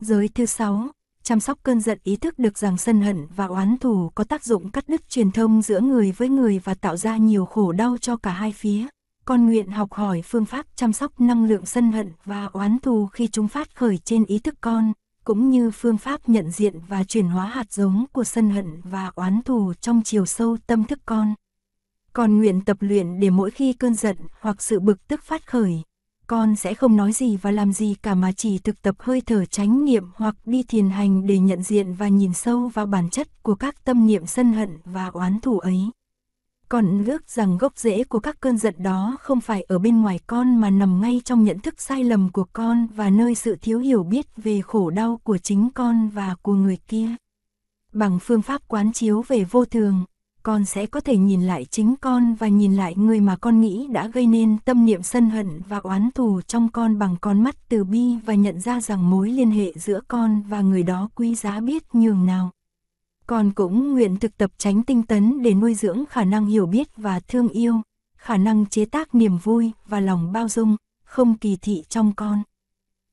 Giới 0.00 0.28
thứ 0.28 0.46
sáu, 0.46 0.88
chăm 1.22 1.40
sóc 1.40 1.58
cơn 1.62 1.80
giận 1.80 1.98
ý 2.02 2.16
thức 2.16 2.38
được 2.38 2.58
rằng 2.58 2.78
sân 2.78 3.00
hận 3.00 3.26
và 3.36 3.46
oán 3.46 3.76
thù 3.78 4.10
có 4.14 4.24
tác 4.24 4.44
dụng 4.44 4.70
cắt 4.70 4.88
đứt 4.88 5.08
truyền 5.08 5.30
thông 5.30 5.62
giữa 5.62 5.80
người 5.80 6.12
với 6.12 6.28
người 6.28 6.58
và 6.58 6.74
tạo 6.74 6.96
ra 6.96 7.16
nhiều 7.16 7.46
khổ 7.46 7.72
đau 7.72 7.96
cho 8.00 8.16
cả 8.16 8.30
hai 8.30 8.52
phía. 8.52 8.86
Con 9.24 9.46
nguyện 9.46 9.70
học 9.70 9.92
hỏi 9.92 10.22
phương 10.22 10.44
pháp 10.44 10.66
chăm 10.76 10.92
sóc 10.92 11.20
năng 11.20 11.48
lượng 11.48 11.66
sân 11.66 11.92
hận 11.92 12.12
và 12.24 12.44
oán 12.52 12.78
thù 12.78 13.06
khi 13.06 13.28
chúng 13.28 13.48
phát 13.48 13.76
khởi 13.76 13.98
trên 13.98 14.24
ý 14.24 14.38
thức 14.38 14.54
con, 14.60 14.92
cũng 15.24 15.50
như 15.50 15.70
phương 15.70 15.98
pháp 15.98 16.28
nhận 16.28 16.50
diện 16.50 16.80
và 16.88 17.04
chuyển 17.04 17.26
hóa 17.26 17.46
hạt 17.46 17.72
giống 17.72 18.04
của 18.12 18.24
sân 18.24 18.50
hận 18.50 18.80
và 18.84 19.12
oán 19.14 19.42
thù 19.42 19.72
trong 19.80 20.02
chiều 20.04 20.26
sâu 20.26 20.56
tâm 20.66 20.84
thức 20.84 20.98
con. 21.06 21.34
Con 22.12 22.36
nguyện 22.36 22.60
tập 22.60 22.76
luyện 22.80 23.20
để 23.20 23.30
mỗi 23.30 23.50
khi 23.50 23.72
cơn 23.72 23.94
giận 23.94 24.16
hoặc 24.40 24.62
sự 24.62 24.80
bực 24.80 25.08
tức 25.08 25.22
phát 25.22 25.46
khởi, 25.46 25.82
con 26.26 26.56
sẽ 26.56 26.74
không 26.74 26.96
nói 26.96 27.12
gì 27.12 27.36
và 27.36 27.50
làm 27.50 27.72
gì 27.72 27.94
cả 28.02 28.14
mà 28.14 28.32
chỉ 28.32 28.58
thực 28.58 28.82
tập 28.82 28.94
hơi 28.98 29.20
thở 29.20 29.44
chánh 29.44 29.84
niệm 29.84 30.04
hoặc 30.14 30.36
đi 30.44 30.62
thiền 30.62 30.90
hành 30.90 31.26
để 31.26 31.38
nhận 31.38 31.62
diện 31.62 31.94
và 31.94 32.08
nhìn 32.08 32.32
sâu 32.32 32.68
vào 32.68 32.86
bản 32.86 33.10
chất 33.10 33.42
của 33.42 33.54
các 33.54 33.84
tâm 33.84 34.06
niệm 34.06 34.26
sân 34.26 34.52
hận 34.52 34.78
và 34.84 35.06
oán 35.06 35.40
thù 35.40 35.58
ấy. 35.58 35.80
Con 36.68 37.04
ước 37.04 37.30
rằng 37.30 37.58
gốc 37.58 37.78
rễ 37.78 38.04
của 38.04 38.18
các 38.18 38.40
cơn 38.40 38.58
giận 38.58 38.74
đó 38.78 39.16
không 39.20 39.40
phải 39.40 39.62
ở 39.62 39.78
bên 39.78 40.02
ngoài 40.02 40.20
con 40.26 40.56
mà 40.56 40.70
nằm 40.70 41.00
ngay 41.00 41.20
trong 41.24 41.44
nhận 41.44 41.58
thức 41.58 41.80
sai 41.80 42.04
lầm 42.04 42.32
của 42.32 42.44
con 42.52 42.86
và 42.86 43.10
nơi 43.10 43.34
sự 43.34 43.56
thiếu 43.62 43.78
hiểu 43.78 44.02
biết 44.02 44.26
về 44.36 44.60
khổ 44.60 44.90
đau 44.90 45.20
của 45.24 45.38
chính 45.38 45.70
con 45.74 46.08
và 46.08 46.34
của 46.42 46.54
người 46.54 46.78
kia. 46.88 47.08
Bằng 47.92 48.18
phương 48.18 48.42
pháp 48.42 48.62
quán 48.68 48.92
chiếu 48.92 49.24
về 49.28 49.44
vô 49.44 49.64
thường, 49.64 50.04
con 50.46 50.64
sẽ 50.64 50.86
có 50.86 51.00
thể 51.00 51.16
nhìn 51.16 51.42
lại 51.42 51.64
chính 51.64 51.94
con 52.00 52.34
và 52.34 52.48
nhìn 52.48 52.76
lại 52.76 52.94
người 52.96 53.20
mà 53.20 53.36
con 53.36 53.60
nghĩ 53.60 53.88
đã 53.92 54.08
gây 54.08 54.26
nên 54.26 54.58
tâm 54.64 54.86
niệm 54.86 55.02
sân 55.02 55.30
hận 55.30 55.60
và 55.68 55.78
oán 55.78 56.10
thù 56.14 56.40
trong 56.46 56.68
con 56.68 56.98
bằng 56.98 57.16
con 57.20 57.42
mắt 57.42 57.56
từ 57.68 57.84
bi 57.84 58.16
và 58.24 58.34
nhận 58.34 58.60
ra 58.60 58.80
rằng 58.80 59.10
mối 59.10 59.30
liên 59.30 59.50
hệ 59.50 59.72
giữa 59.76 60.00
con 60.08 60.42
và 60.48 60.60
người 60.60 60.82
đó 60.82 61.08
quý 61.14 61.34
giá 61.34 61.60
biết 61.60 61.82
nhường 61.92 62.26
nào. 62.26 62.50
Con 63.26 63.52
cũng 63.52 63.92
nguyện 63.92 64.16
thực 64.16 64.36
tập 64.36 64.50
tránh 64.58 64.82
tinh 64.82 65.02
tấn 65.02 65.42
để 65.42 65.54
nuôi 65.54 65.74
dưỡng 65.74 66.04
khả 66.06 66.24
năng 66.24 66.46
hiểu 66.46 66.66
biết 66.66 66.88
và 66.96 67.20
thương 67.20 67.48
yêu, 67.48 67.80
khả 68.16 68.36
năng 68.36 68.66
chế 68.66 68.84
tác 68.84 69.14
niềm 69.14 69.38
vui 69.38 69.72
và 69.86 70.00
lòng 70.00 70.32
bao 70.32 70.48
dung, 70.48 70.76
không 71.04 71.38
kỳ 71.38 71.56
thị 71.56 71.84
trong 71.88 72.12
con. 72.16 72.42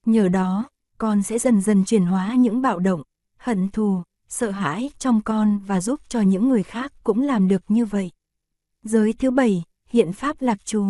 Nhờ 0.06 0.30
đó, 0.30 0.66
con 0.98 1.24
sẽ 1.24 1.40
dần 1.40 1.62
dần 1.62 1.86
chuyển 1.86 2.06
hóa 2.06 2.34
những 2.36 2.62
bạo 2.62 2.80
động, 2.80 3.02
hận 3.38 3.70
thù, 3.70 4.02
sợ 4.34 4.52
hãi 4.52 4.90
trong 5.00 5.22
con 5.22 5.60
và 5.60 5.82
giúp 5.82 6.00
cho 6.10 6.22
những 6.22 6.50
người 6.50 6.64
khác 6.64 6.94
cũng 7.04 7.22
làm 7.22 7.48
được 7.48 7.64
như 7.68 7.86
vậy. 7.86 8.12
Giới 8.84 9.14
thứ 9.14 9.32
bảy, 9.32 9.64
hiện 9.90 10.14
pháp 10.14 10.42
lạc 10.42 10.66
chú, 10.66 10.86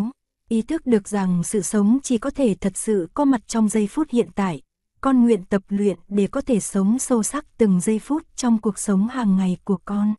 ý 0.50 0.62
thức 0.62 0.86
được 0.86 1.08
rằng 1.08 1.44
sự 1.44 1.62
sống 1.62 2.00
chỉ 2.04 2.18
có 2.18 2.30
thể 2.30 2.56
thật 2.62 2.78
sự 2.78 3.08
có 3.14 3.26
mặt 3.26 3.42
trong 3.48 3.70
giây 3.70 3.88
phút 3.88 4.10
hiện 4.10 4.30
tại. 4.36 4.62
Con 5.02 5.24
nguyện 5.24 5.44
tập 5.50 5.62
luyện 5.70 6.00
để 6.08 6.28
có 6.28 6.42
thể 6.42 6.60
sống 6.60 7.00
sâu 7.00 7.24
sắc 7.24 7.58
từng 7.58 7.82
giây 7.82 8.00
phút 8.00 8.24
trong 8.36 8.58
cuộc 8.62 8.80
sống 8.80 9.08
hàng 9.08 9.38
ngày 9.38 9.58
của 9.64 9.78
con. 9.86 10.14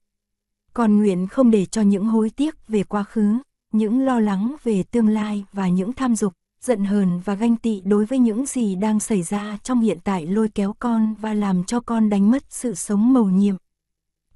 Con 0.75 0.99
nguyện 0.99 1.27
không 1.27 1.51
để 1.51 1.67
cho 1.67 1.83
những 1.83 2.05
hối 2.05 2.31
tiếc 2.31 2.69
về 2.69 2.85
quá 2.85 3.05
khứ, 3.05 3.39
những 3.73 4.05
lo 4.05 4.21
lắng 4.21 4.57
về 4.63 4.83
tương 4.83 5.09
lai 5.09 5.45
và 5.53 5.69
những 5.69 5.93
tham 5.93 6.17
dục, 6.17 6.33
giận 6.65 6.85
hờn 6.85 7.21
và 7.25 7.35
ganh 7.35 7.57
tị 7.57 7.81
đối 7.85 8.05
với 8.05 8.19
những 8.19 8.47
gì 8.47 8.75
đang 8.75 9.01
xảy 9.01 9.23
ra 9.23 9.59
trong 9.63 9.81
hiện 9.81 9.99
tại 10.05 10.27
lôi 10.27 10.49
kéo 10.49 10.75
con 10.79 11.15
và 11.21 11.35
làm 11.35 11.65
cho 11.65 11.81
con 11.81 12.09
đánh 12.09 12.31
mất 12.31 12.43
sự 12.49 12.75
sống 12.75 13.13
mầu 13.13 13.25
nhiệm. 13.25 13.57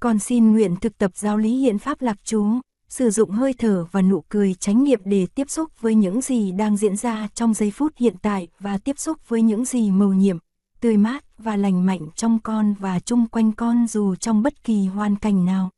Con 0.01 0.19
xin 0.19 0.53
nguyện 0.53 0.77
thực 0.77 0.99
tập 0.99 1.11
giáo 1.15 1.39
lý 1.39 1.57
hiện 1.57 1.79
pháp 1.79 2.03
lạc 2.03 2.17
chú, 2.25 2.47
sử 2.89 3.11
dụng 3.11 3.31
hơi 3.31 3.53
thở 3.59 3.87
và 3.93 4.03
nụ 4.03 4.25
cười 4.29 4.55
chánh 4.55 4.85
niệm 4.85 5.01
để 5.05 5.27
tiếp 5.35 5.51
xúc 5.51 5.81
với 5.81 5.95
những 5.95 6.21
gì 6.21 6.53
đang 6.53 6.77
diễn 6.77 6.97
ra 6.97 7.29
trong 7.35 7.55
giây 7.55 7.71
phút 7.71 7.93
hiện 7.97 8.15
tại 8.23 8.49
và 8.61 8.79
tiếp 8.79 8.99
xúc 8.99 9.29
với 9.29 9.43
những 9.43 9.65
gì 9.65 9.91
mầu 9.91 10.13
nhiệm, 10.13 10.39
tươi 10.81 10.97
mát 10.97 11.25
và 11.39 11.57
lành 11.57 11.87
mạnh 11.87 12.09
trong 12.15 12.39
con 12.39 12.75
và 12.75 13.01
chung 13.01 13.27
quanh 13.27 13.53
con 13.53 13.87
dù 13.87 14.15
trong 14.15 14.43
bất 14.43 14.65
kỳ 14.65 14.87
hoàn 14.87 15.17
cảnh 15.17 15.45
nào. 15.45 15.71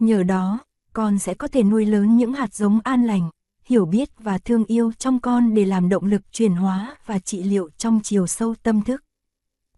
Nhờ 0.00 0.22
đó, 0.22 0.58
con 0.92 1.18
sẽ 1.18 1.34
có 1.34 1.48
thể 1.48 1.62
nuôi 1.62 1.86
lớn 1.86 2.16
những 2.16 2.32
hạt 2.32 2.54
giống 2.54 2.80
an 2.84 3.04
lành, 3.04 3.30
hiểu 3.66 3.86
biết 3.86 4.10
và 4.18 4.38
thương 4.38 4.64
yêu 4.64 4.92
trong 4.98 5.20
con 5.20 5.54
để 5.54 5.64
làm 5.64 5.88
động 5.88 6.04
lực 6.04 6.32
chuyển 6.32 6.52
hóa 6.52 6.96
và 7.06 7.18
trị 7.18 7.42
liệu 7.42 7.70
trong 7.78 8.00
chiều 8.02 8.26
sâu 8.26 8.54
tâm 8.62 8.82
thức. 8.82 9.04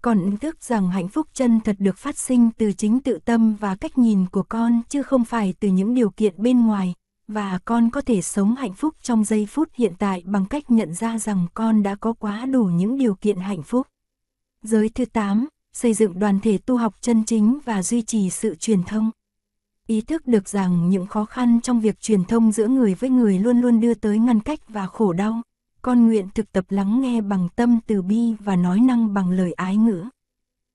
Con 0.02 0.31
ý 0.31 0.37
thức 0.40 0.62
rằng 0.62 0.88
hạnh 0.88 1.09
phúc 1.09 1.26
chân 1.33 1.61
thật 1.61 1.76
được 1.78 1.99
phát 1.99 2.19
sinh 2.19 2.50
từ 2.59 2.73
chính 2.73 3.00
tự 3.00 3.19
tâm 3.25 3.55
và 3.55 3.76
cách 3.76 3.99
nhìn 3.99 4.26
của 4.26 4.43
con 4.43 4.83
chứ 4.88 5.02
không 5.02 5.25
phải 5.25 5.55
từ 5.61 5.69
những 5.69 5.95
điều 5.95 6.11
kiện 6.11 6.35
bên 6.37 6.66
ngoài, 6.66 6.95
và 7.28 7.59
con 7.64 7.90
có 7.90 8.00
thể 8.00 8.23
sống 8.23 8.57
hạnh 8.57 8.75
phúc 8.75 8.95
trong 9.02 9.25
giây 9.25 9.47
phút 9.47 9.69
hiện 9.75 9.93
tại 9.99 10.23
bằng 10.26 10.47
cách 10.47 10.71
nhận 10.71 10.95
ra 10.95 11.19
rằng 11.19 11.47
con 11.55 11.83
đã 11.83 11.95
có 11.95 12.12
quá 12.12 12.47
đủ 12.47 12.64
những 12.64 12.99
điều 12.99 13.14
kiện 13.14 13.37
hạnh 13.37 13.62
phúc. 13.62 13.87
Giới 14.62 14.88
thứ 14.88 15.05
8, 15.05 15.49
xây 15.73 15.95
dựng 15.95 16.19
đoàn 16.19 16.40
thể 16.40 16.59
tu 16.59 16.76
học 16.76 16.95
chân 17.00 17.25
chính 17.25 17.59
và 17.64 17.83
duy 17.83 18.02
trì 18.02 18.31
sự 18.31 18.55
truyền 18.55 18.83
thông. 18.83 19.11
Ý 19.87 20.00
thức 20.00 20.26
được 20.26 20.49
rằng 20.49 20.90
những 20.90 21.07
khó 21.07 21.25
khăn 21.25 21.61
trong 21.62 21.81
việc 21.81 22.00
truyền 22.00 22.25
thông 22.25 22.52
giữa 22.52 22.66
người 22.66 22.95
với 22.95 23.11
người 23.11 23.38
luôn 23.38 23.61
luôn 23.61 23.81
đưa 23.81 23.95
tới 23.95 24.19
ngăn 24.19 24.40
cách 24.40 24.61
và 24.69 24.87
khổ 24.87 25.12
đau. 25.12 25.43
Con 25.83 26.07
nguyện 26.07 26.28
thực 26.35 26.52
tập 26.52 26.64
lắng 26.69 27.00
nghe 27.00 27.21
bằng 27.21 27.49
tâm 27.57 27.78
từ 27.87 28.02
bi 28.02 28.35
và 28.40 28.57
nói 28.57 28.81
năng 28.81 29.14
bằng 29.14 29.31
lời 29.31 29.52
ái 29.52 29.76
ngữ. 29.76 30.05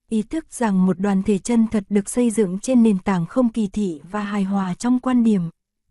Ý 0.10 0.22
thức 0.22 0.46
rằng 0.54 0.86
một 0.86 1.00
đoàn 1.00 1.24
thể 1.24 1.38
chân 1.38 1.68
thật 1.68 1.84
được 1.90 2.10
xây 2.10 2.32
dựng 2.32 2.60
trên 2.60 2.84
nền 2.84 3.00
tảng 3.00 3.26
không 3.26 3.50
kỳ 3.50 3.68
thị 3.68 4.02
và 4.12 4.24
hài 4.24 4.44
hòa 4.44 4.74
trong 4.74 5.00
quan 5.00 5.24
điểm, 5.24 5.42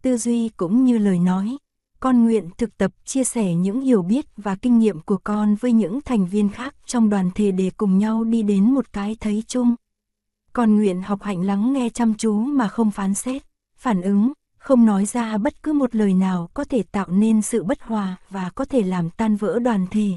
tư 0.02 0.16
duy 0.16 0.48
cũng 0.48 0.84
như 0.84 0.98
lời 0.98 1.18
nói. 1.18 1.56
Con 2.00 2.24
nguyện 2.24 2.50
thực 2.58 2.78
tập 2.78 2.92
chia 3.04 3.24
sẻ 3.24 3.54
những 3.54 3.80
hiểu 3.80 4.02
biết 4.02 4.26
và 4.36 4.54
kinh 4.54 4.78
nghiệm 4.78 5.00
của 5.00 5.18
con 5.24 5.54
với 5.54 5.72
những 5.72 6.00
thành 6.04 6.26
viên 6.26 6.48
khác 6.48 6.74
trong 6.86 7.10
đoàn 7.10 7.30
thể 7.34 7.50
để 7.50 7.70
cùng 7.76 7.98
nhau 7.98 8.24
đi 8.24 8.42
đến 8.42 8.74
một 8.74 8.92
cái 8.92 9.16
thấy 9.20 9.44
chung. 9.46 9.74
Con 10.52 10.76
nguyện 10.76 11.02
học 11.02 11.22
hạnh 11.22 11.42
lắng 11.42 11.72
nghe 11.72 11.88
chăm 11.88 12.14
chú 12.14 12.38
mà 12.38 12.68
không 12.68 12.90
phán 12.90 13.14
xét, 13.14 13.42
phản 13.76 14.02
ứng, 14.02 14.32
không 14.58 14.86
nói 14.86 15.06
ra 15.06 15.38
bất 15.38 15.62
cứ 15.62 15.72
một 15.72 15.94
lời 15.94 16.14
nào 16.14 16.48
có 16.54 16.64
thể 16.64 16.82
tạo 16.82 17.06
nên 17.08 17.42
sự 17.42 17.64
bất 17.64 17.82
hòa 17.82 18.16
và 18.30 18.50
có 18.54 18.64
thể 18.64 18.82
làm 18.82 19.10
tan 19.10 19.36
vỡ 19.36 19.58
đoàn 19.58 19.86
thể. 19.90 20.10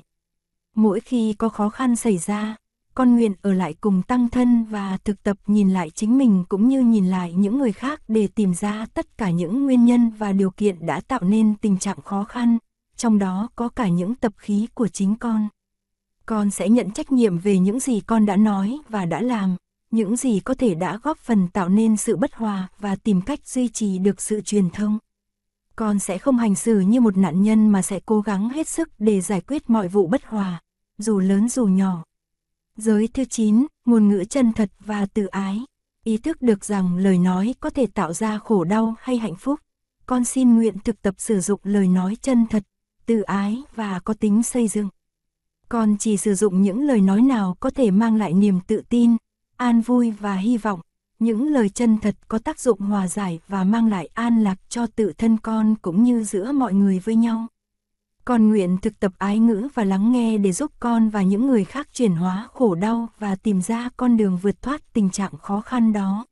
Mỗi 0.76 1.00
khi 1.00 1.34
có 1.34 1.50
khó 1.50 1.70
khăn 1.70 1.96
xảy 1.96 2.18
ra, 2.18 2.56
con 2.96 3.16
nguyện 3.16 3.34
ở 3.42 3.54
lại 3.54 3.74
cùng 3.82 4.02
tăng 4.02 4.30
thân 4.30 4.64
và 4.64 4.98
thực 5.04 5.24
tập 5.24 5.38
nhìn 5.48 5.70
lại 5.70 5.90
chính 5.90 6.18
mình 6.18 6.44
cũng 6.50 6.68
như 6.68 6.82
nhìn 6.82 7.08
lại 7.08 7.34
những 7.34 7.58
người 7.60 7.72
khác 7.72 8.02
để 8.08 8.28
tìm 8.28 8.54
ra 8.54 8.86
tất 8.94 9.18
cả 9.18 9.30
những 9.30 9.66
nguyên 9.66 9.86
nhân 9.86 10.12
và 10.18 10.32
điều 10.32 10.52
kiện 10.52 10.86
đã 10.86 11.02
tạo 11.02 11.22
nên 11.24 11.56
tình 11.56 11.78
trạng 11.78 12.02
khó 12.02 12.24
khăn, 12.24 12.58
trong 12.98 13.20
đó 13.20 13.50
có 13.56 13.70
cả 13.70 13.88
những 13.88 14.16
tập 14.16 14.34
khí 14.38 14.68
của 14.74 14.88
chính 14.88 15.16
con. 15.16 15.48
Con 16.26 16.52
sẽ 16.52 16.70
nhận 16.70 16.92
trách 16.92 17.12
nhiệm 17.12 17.38
về 17.38 17.60
những 17.60 17.80
gì 17.80 18.00
con 18.00 18.26
đã 18.26 18.36
nói 18.36 18.80
và 18.90 19.06
đã 19.06 19.22
làm, 19.22 19.56
những 19.94 20.16
gì 20.16 20.40
có 20.40 20.54
thể 20.54 20.76
đã 20.76 21.00
góp 21.04 21.18
phần 21.18 21.48
tạo 21.48 21.70
nên 21.70 21.98
sự 21.98 22.16
bất 22.18 22.34
hòa 22.34 22.68
và 22.80 22.96
tìm 22.96 23.22
cách 23.22 23.48
duy 23.48 23.68
trì 23.68 23.98
được 24.00 24.22
sự 24.22 24.42
truyền 24.42 24.70
thông. 24.70 24.98
Con 25.76 26.00
sẽ 26.00 26.18
không 26.18 26.38
hành 26.38 26.56
xử 26.56 26.80
như 26.80 27.02
một 27.02 27.18
nạn 27.18 27.44
nhân 27.44 27.70
mà 27.70 27.82
sẽ 27.82 28.00
cố 28.06 28.22
gắng 28.22 28.50
hết 28.50 28.68
sức 28.68 28.90
để 29.00 29.22
giải 29.22 29.42
quyết 29.42 29.70
mọi 29.70 29.88
vụ 29.88 30.08
bất 30.08 30.26
hòa, 30.26 30.62
dù 30.98 31.20
lớn 31.20 31.50
dù 31.50 31.66
nhỏ. 31.66 32.04
Giới 32.78 33.08
thứ 33.08 33.26
9, 33.26 33.66
ngôn 33.86 34.10
ngữ 34.10 34.24
chân 34.30 34.54
thật 34.54 34.72
và 34.80 35.06
tự 35.06 35.26
ái. 35.26 35.60
Ý 36.04 36.18
thức 36.18 36.42
được 36.42 36.66
rằng 36.66 36.98
lời 36.98 37.18
nói 37.18 37.56
có 37.60 37.70
thể 37.70 37.86
tạo 37.86 38.14
ra 38.14 38.38
khổ 38.38 38.64
đau 38.64 38.96
hay 39.00 39.18
hạnh 39.18 39.36
phúc. 39.36 39.60
Con 40.06 40.26
xin 40.26 40.56
nguyện 40.56 40.80
thực 40.84 41.02
tập 41.02 41.16
sử 41.18 41.40
dụng 41.40 41.60
lời 41.64 41.88
nói 41.88 42.18
chân 42.22 42.48
thật, 42.50 42.64
tự 43.06 43.22
ái 43.22 43.64
và 43.76 44.00
có 44.00 44.14
tính 44.14 44.44
xây 44.44 44.68
dựng. 44.68 44.90
Con 45.70 45.98
chỉ 46.00 46.18
sử 46.18 46.36
dụng 46.36 46.62
những 46.62 46.82
lời 46.82 47.02
nói 47.02 47.22
nào 47.22 47.58
có 47.60 47.70
thể 47.70 47.92
mang 47.92 48.16
lại 48.16 48.34
niềm 48.34 48.60
tự 48.68 48.82
tin, 48.90 49.18
an 49.58 49.82
vui 49.82 50.12
và 50.12 50.36
hy 50.36 50.58
vọng. 50.58 50.80
Những 51.20 51.48
lời 51.48 51.70
chân 51.70 51.98
thật 51.98 52.16
có 52.28 52.40
tác 52.40 52.60
dụng 52.60 52.80
hòa 52.80 53.08
giải 53.08 53.40
và 53.48 53.64
mang 53.64 53.90
lại 53.90 54.10
an 54.14 54.44
lạc 54.44 54.56
cho 54.70 54.88
tự 54.88 55.14
thân 55.18 55.38
con 55.38 55.76
cũng 55.82 56.04
như 56.04 56.24
giữa 56.24 56.52
mọi 56.52 56.74
người 56.74 57.00
với 57.00 57.16
nhau. 57.16 57.48
Con 58.26 58.50
nguyện 58.50 58.78
thực 58.82 59.00
tập 59.00 59.12
ái 59.18 59.40
ngữ 59.40 59.68
và 59.74 59.84
lắng 59.84 60.12
nghe 60.12 60.38
để 60.38 60.52
giúp 60.52 60.72
con 60.80 61.10
và 61.10 61.22
những 61.22 61.48
người 61.48 61.66
khác 61.66 61.88
chuyển 61.94 62.16
hóa 62.16 62.48
khổ 62.54 62.76
đau 62.76 63.08
và 63.20 63.36
tìm 63.36 63.62
ra 63.62 63.90
con 63.98 64.18
đường 64.18 64.40
vượt 64.42 64.62
thoát 64.62 64.94
tình 64.94 65.10
trạng 65.10 65.38
khó 65.38 65.62
khăn 65.62 65.94
đó. 65.94 66.26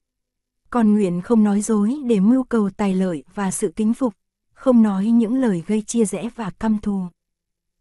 Con 0.70 0.94
nguyện 0.94 1.22
không 1.22 1.44
nói 1.44 1.62
dối 1.62 1.98
để 2.06 2.20
mưu 2.20 2.44
cầu 2.44 2.70
tài 2.78 2.96
lợi 2.96 3.24
và 3.36 3.52
sự 3.52 3.74
kính 3.76 3.94
phục, 3.94 4.14
không 4.54 4.82
nói 4.82 5.06
những 5.06 5.36
lời 5.36 5.64
gây 5.68 5.82
chia 5.82 6.06
rẽ 6.06 6.30
và 6.36 6.50
căm 6.50 6.78
thù. 6.80 7.06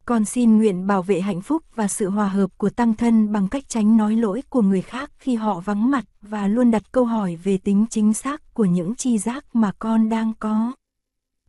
Con 0.05 0.25
xin 0.25 0.57
nguyện 0.59 0.87
bảo 0.87 1.03
vệ 1.03 1.21
hạnh 1.21 1.41
phúc 1.41 1.63
và 1.75 1.89
sự 1.89 2.11
hòa 2.11 2.29
hợp 2.29 2.51
của 2.57 2.71
tăng 2.71 2.95
thân 2.95 3.33
bằng 3.33 3.49
cách 3.49 3.69
tránh 3.69 3.97
nói 3.97 4.17
lỗi 4.17 4.43
của 4.49 4.63
người 4.63 4.83
khác 4.83 5.11
khi 5.19 5.35
họ 5.35 5.61
vắng 5.61 5.91
mặt 5.91 6.05
và 6.23 6.49
luôn 6.49 6.71
đặt 6.71 6.93
câu 6.93 7.05
hỏi 7.05 7.37
về 7.37 7.59
tính 7.59 7.87
chính 7.91 8.15
xác 8.15 8.55
của 8.55 8.65
những 8.65 8.95
chi 8.95 9.19
giác 9.19 9.57
mà 9.57 9.73
con 9.79 10.09
đang 10.09 10.33
có. 10.39 10.73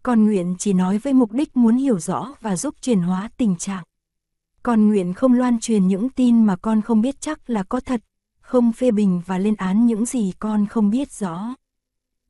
Con 0.03 0.25
nguyện 0.25 0.55
chỉ 0.59 0.73
nói 0.73 0.97
với 0.97 1.13
mục 1.13 1.31
đích 1.31 1.57
muốn 1.57 1.77
hiểu 1.77 1.99
rõ 1.99 2.33
và 2.41 2.55
giúp 2.55 2.75
chuyển 2.81 3.01
hóa 3.01 3.29
tình 3.37 3.55
trạng. 3.55 3.83
Con 4.63 4.87
nguyện 4.87 5.13
không 5.13 5.33
loan 5.33 5.59
truyền 5.59 5.87
những 5.87 6.09
tin 6.09 6.45
mà 6.45 6.55
con 6.55 6.81
không 6.81 7.01
biết 7.01 7.21
chắc 7.21 7.49
là 7.49 7.63
có 7.63 7.79
thật, 7.79 8.01
không 8.41 8.71
phê 8.71 8.91
bình 8.91 9.21
và 9.25 9.37
lên 9.37 9.55
án 9.55 9.85
những 9.85 10.05
gì 10.05 10.33
con 10.39 10.65
không 10.65 10.89
biết 10.89 11.11
rõ. 11.11 11.55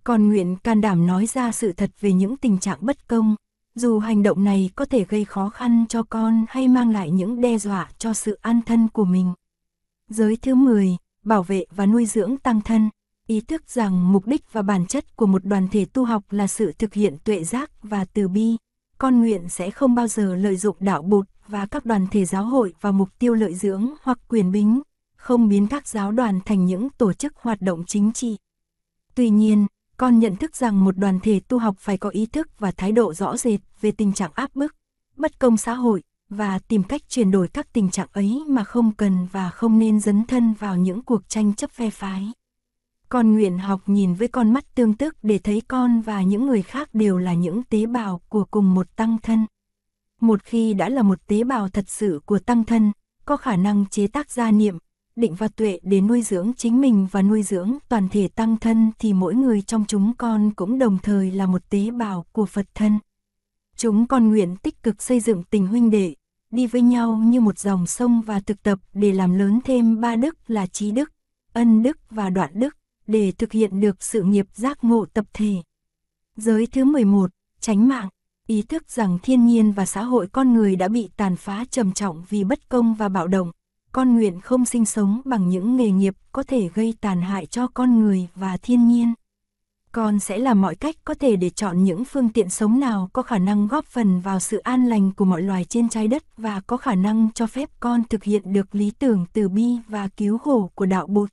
Con 0.03 0.27
nguyện 0.27 0.55
can 0.55 0.81
đảm 0.81 1.07
nói 1.07 1.25
ra 1.25 1.51
sự 1.51 1.71
thật 1.71 1.91
về 1.99 2.13
những 2.13 2.37
tình 2.37 2.57
trạng 2.57 2.77
bất 2.81 3.07
công, 3.07 3.35
dù 3.75 3.99
hành 3.99 4.23
động 4.23 4.43
này 4.43 4.69
có 4.75 4.85
thể 4.85 5.05
gây 5.09 5.25
khó 5.25 5.49
khăn 5.49 5.85
cho 5.89 6.03
con 6.03 6.45
hay 6.49 6.67
mang 6.67 6.89
lại 6.89 7.11
những 7.11 7.41
đe 7.41 7.57
dọa 7.57 7.89
cho 7.97 8.13
sự 8.13 8.39
an 8.41 8.61
thân 8.65 8.87
của 8.87 9.05
mình. 9.05 9.33
Giới 10.09 10.37
thứ 10.37 10.55
10, 10.55 10.97
bảo 11.23 11.43
vệ 11.43 11.65
và 11.71 11.85
nuôi 11.85 12.05
dưỡng 12.05 12.37
tăng 12.37 12.61
thân, 12.61 12.89
ý 13.27 13.41
thức 13.41 13.69
rằng 13.69 14.13
mục 14.13 14.27
đích 14.27 14.53
và 14.53 14.61
bản 14.61 14.85
chất 14.85 15.15
của 15.15 15.25
một 15.25 15.45
đoàn 15.45 15.67
thể 15.67 15.85
tu 15.85 16.05
học 16.05 16.23
là 16.29 16.47
sự 16.47 16.71
thực 16.71 16.93
hiện 16.93 17.17
tuệ 17.23 17.43
giác 17.43 17.71
và 17.83 18.05
từ 18.05 18.27
bi. 18.27 18.57
Con 18.97 19.19
nguyện 19.19 19.49
sẽ 19.49 19.71
không 19.71 19.95
bao 19.95 20.07
giờ 20.07 20.35
lợi 20.35 20.55
dụng 20.55 20.75
đạo 20.79 21.01
bụt 21.01 21.27
và 21.47 21.65
các 21.65 21.85
đoàn 21.85 22.07
thể 22.11 22.25
giáo 22.25 22.45
hội 22.45 22.73
vào 22.81 22.93
mục 22.93 23.09
tiêu 23.19 23.33
lợi 23.33 23.55
dưỡng 23.55 23.93
hoặc 24.03 24.19
quyền 24.27 24.51
bính, 24.51 24.81
không 25.15 25.49
biến 25.49 25.67
các 25.67 25.87
giáo 25.87 26.11
đoàn 26.11 26.39
thành 26.45 26.65
những 26.65 26.89
tổ 26.89 27.13
chức 27.13 27.35
hoạt 27.35 27.61
động 27.61 27.83
chính 27.87 28.11
trị. 28.13 28.37
Tuy 29.15 29.29
nhiên, 29.29 29.67
con 30.01 30.19
nhận 30.19 30.35
thức 30.35 30.55
rằng 30.55 30.83
một 30.83 30.97
đoàn 30.97 31.19
thể 31.19 31.39
tu 31.47 31.59
học 31.59 31.75
phải 31.79 31.97
có 31.97 32.09
ý 32.09 32.25
thức 32.25 32.59
và 32.59 32.71
thái 32.71 32.91
độ 32.91 33.13
rõ 33.13 33.37
rệt 33.37 33.59
về 33.81 33.91
tình 33.91 34.13
trạng 34.13 34.31
áp 34.33 34.55
bức, 34.55 34.75
bất 35.17 35.39
công 35.39 35.57
xã 35.57 35.73
hội 35.73 36.03
và 36.29 36.59
tìm 36.59 36.83
cách 36.83 37.01
chuyển 37.09 37.31
đổi 37.31 37.47
các 37.47 37.73
tình 37.73 37.89
trạng 37.89 38.07
ấy 38.13 38.43
mà 38.47 38.63
không 38.63 38.91
cần 38.91 39.27
và 39.31 39.49
không 39.49 39.79
nên 39.79 39.99
dấn 39.99 40.25
thân 40.25 40.53
vào 40.53 40.77
những 40.77 41.03
cuộc 41.03 41.29
tranh 41.29 41.53
chấp 41.53 41.71
phe 41.71 41.89
phái. 41.89 42.31
Con 43.09 43.33
nguyện 43.33 43.57
học 43.57 43.81
nhìn 43.85 44.13
với 44.13 44.27
con 44.27 44.53
mắt 44.53 44.75
tương 44.75 44.93
tức 44.93 45.15
để 45.23 45.39
thấy 45.39 45.61
con 45.67 46.01
và 46.01 46.21
những 46.21 46.47
người 46.47 46.61
khác 46.61 46.89
đều 46.93 47.17
là 47.17 47.33
những 47.33 47.63
tế 47.63 47.85
bào 47.85 48.21
của 48.29 48.45
cùng 48.51 48.73
một 48.73 48.95
tăng 48.95 49.17
thân. 49.23 49.45
Một 50.21 50.43
khi 50.43 50.73
đã 50.73 50.89
là 50.89 51.01
một 51.01 51.27
tế 51.27 51.43
bào 51.43 51.69
thật 51.69 51.85
sự 51.87 52.21
của 52.25 52.39
tăng 52.39 52.63
thân, 52.63 52.91
có 53.25 53.37
khả 53.37 53.55
năng 53.55 53.85
chế 53.85 54.07
tác 54.07 54.31
gia 54.31 54.51
niệm, 54.51 54.77
định 55.15 55.35
và 55.35 55.47
tuệ 55.47 55.79
để 55.83 56.01
nuôi 56.01 56.21
dưỡng 56.21 56.51
chính 56.57 56.81
mình 56.81 57.07
và 57.11 57.21
nuôi 57.21 57.43
dưỡng 57.43 57.77
toàn 57.89 58.09
thể 58.09 58.27
tăng 58.27 58.57
thân 58.57 58.91
thì 58.99 59.13
mỗi 59.13 59.35
người 59.35 59.61
trong 59.61 59.85
chúng 59.87 60.13
con 60.17 60.51
cũng 60.55 60.79
đồng 60.79 60.97
thời 61.03 61.31
là 61.31 61.45
một 61.45 61.69
tế 61.69 61.91
bào 61.91 62.25
của 62.31 62.45
Phật 62.45 62.65
thân. 62.75 62.99
Chúng 63.75 64.07
con 64.07 64.29
nguyện 64.29 64.55
tích 64.55 64.83
cực 64.83 65.01
xây 65.01 65.19
dựng 65.19 65.43
tình 65.43 65.67
huynh 65.67 65.91
đệ, 65.91 66.15
đi 66.51 66.67
với 66.67 66.81
nhau 66.81 67.17
như 67.25 67.41
một 67.41 67.59
dòng 67.59 67.87
sông 67.87 68.21
và 68.21 68.39
thực 68.39 68.63
tập 68.63 68.79
để 68.93 69.13
làm 69.13 69.39
lớn 69.39 69.59
thêm 69.65 70.01
ba 70.01 70.15
đức 70.15 70.37
là 70.47 70.67
trí 70.67 70.91
đức, 70.91 71.11
ân 71.53 71.83
đức 71.83 71.97
và 72.09 72.29
đoạn 72.29 72.51
đức, 72.53 72.77
để 73.07 73.31
thực 73.31 73.51
hiện 73.51 73.79
được 73.79 74.03
sự 74.03 74.23
nghiệp 74.23 74.47
giác 74.53 74.83
ngộ 74.83 75.05
tập 75.05 75.25
thể. 75.33 75.55
Giới 76.35 76.67
thứ 76.67 76.85
11, 76.85 77.31
tránh 77.59 77.87
mạng, 77.87 78.09
ý 78.47 78.61
thức 78.61 78.91
rằng 78.91 79.17
thiên 79.23 79.45
nhiên 79.45 79.71
và 79.71 79.85
xã 79.85 80.03
hội 80.03 80.27
con 80.27 80.53
người 80.53 80.75
đã 80.75 80.87
bị 80.87 81.09
tàn 81.17 81.35
phá 81.35 81.65
trầm 81.71 81.91
trọng 81.91 82.23
vì 82.29 82.43
bất 82.43 82.69
công 82.69 82.93
và 82.93 83.09
bạo 83.09 83.27
động, 83.27 83.51
con 83.91 84.15
nguyện 84.15 84.41
không 84.41 84.65
sinh 84.65 84.85
sống 84.85 85.21
bằng 85.25 85.49
những 85.49 85.77
nghề 85.77 85.91
nghiệp 85.91 86.15
có 86.31 86.43
thể 86.43 86.69
gây 86.73 86.93
tàn 87.01 87.21
hại 87.21 87.45
cho 87.45 87.67
con 87.67 87.99
người 87.99 88.27
và 88.35 88.57
thiên 88.57 88.87
nhiên. 88.87 89.13
Con 89.91 90.19
sẽ 90.19 90.37
làm 90.37 90.61
mọi 90.61 90.75
cách 90.75 90.95
có 91.05 91.13
thể 91.13 91.35
để 91.35 91.49
chọn 91.49 91.83
những 91.83 92.05
phương 92.05 92.29
tiện 92.29 92.49
sống 92.49 92.79
nào 92.79 93.09
có 93.13 93.21
khả 93.21 93.37
năng 93.37 93.67
góp 93.67 93.85
phần 93.85 94.19
vào 94.19 94.39
sự 94.39 94.57
an 94.57 94.85
lành 94.85 95.11
của 95.11 95.25
mọi 95.25 95.41
loài 95.41 95.65
trên 95.65 95.89
trái 95.89 96.07
đất 96.07 96.23
và 96.37 96.61
có 96.67 96.77
khả 96.77 96.95
năng 96.95 97.29
cho 97.35 97.47
phép 97.47 97.69
con 97.79 98.03
thực 98.09 98.23
hiện 98.23 98.53
được 98.53 98.75
lý 98.75 98.91
tưởng 98.91 99.25
từ 99.33 99.49
bi 99.49 99.77
và 99.87 100.07
cứu 100.07 100.37
khổ 100.37 100.71
của 100.75 100.85
đạo 100.85 101.07
Bụt. 101.07 101.29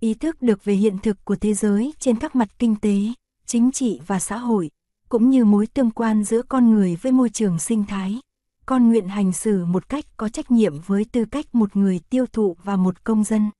Ý 0.00 0.14
thức 0.14 0.42
được 0.42 0.64
về 0.64 0.74
hiện 0.74 0.98
thực 1.02 1.24
của 1.24 1.36
thế 1.36 1.54
giới 1.54 1.94
trên 1.98 2.16
các 2.16 2.36
mặt 2.36 2.48
kinh 2.58 2.76
tế, 2.76 2.98
chính 3.46 3.72
trị 3.72 4.00
và 4.06 4.18
xã 4.18 4.36
hội, 4.36 4.70
cũng 5.08 5.30
như 5.30 5.44
mối 5.44 5.66
tương 5.66 5.90
quan 5.90 6.24
giữa 6.24 6.42
con 6.42 6.70
người 6.70 6.96
với 6.96 7.12
môi 7.12 7.30
trường 7.30 7.58
sinh 7.58 7.84
thái, 7.84 8.20
con 8.66 8.88
nguyện 8.88 9.08
hành 9.08 9.32
xử 9.32 9.64
một 9.64 9.88
cách 9.88 10.04
có 10.16 10.28
trách 10.28 10.50
nhiệm 10.50 10.80
với 10.86 11.04
tư 11.12 11.24
cách 11.24 11.54
một 11.54 11.76
người 11.76 12.00
tiêu 12.10 12.26
thụ 12.32 12.56
và 12.64 12.76
một 12.76 13.04
công 13.04 13.24
dân. 13.24 13.50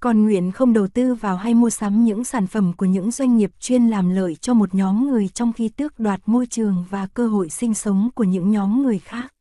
Con 0.00 0.24
nguyện 0.24 0.52
không 0.52 0.72
đầu 0.72 0.86
tư 0.88 1.14
vào 1.14 1.36
hay 1.36 1.54
mua 1.54 1.70
sắm 1.70 2.04
những 2.04 2.24
sản 2.24 2.46
phẩm 2.46 2.72
của 2.76 2.86
những 2.86 3.10
doanh 3.10 3.36
nghiệp 3.36 3.50
chuyên 3.60 3.88
làm 3.88 4.10
lợi 4.10 4.34
cho 4.34 4.54
một 4.54 4.74
nhóm 4.74 5.10
người 5.10 5.28
trong 5.28 5.52
khi 5.52 5.68
tước 5.68 5.98
đoạt 5.98 6.20
môi 6.26 6.46
trường 6.46 6.84
và 6.90 7.06
cơ 7.06 7.28
hội 7.28 7.50
sinh 7.50 7.74
sống 7.74 8.10
của 8.14 8.24
những 8.24 8.50
nhóm 8.50 8.82
người 8.82 8.98
khác. 8.98 9.34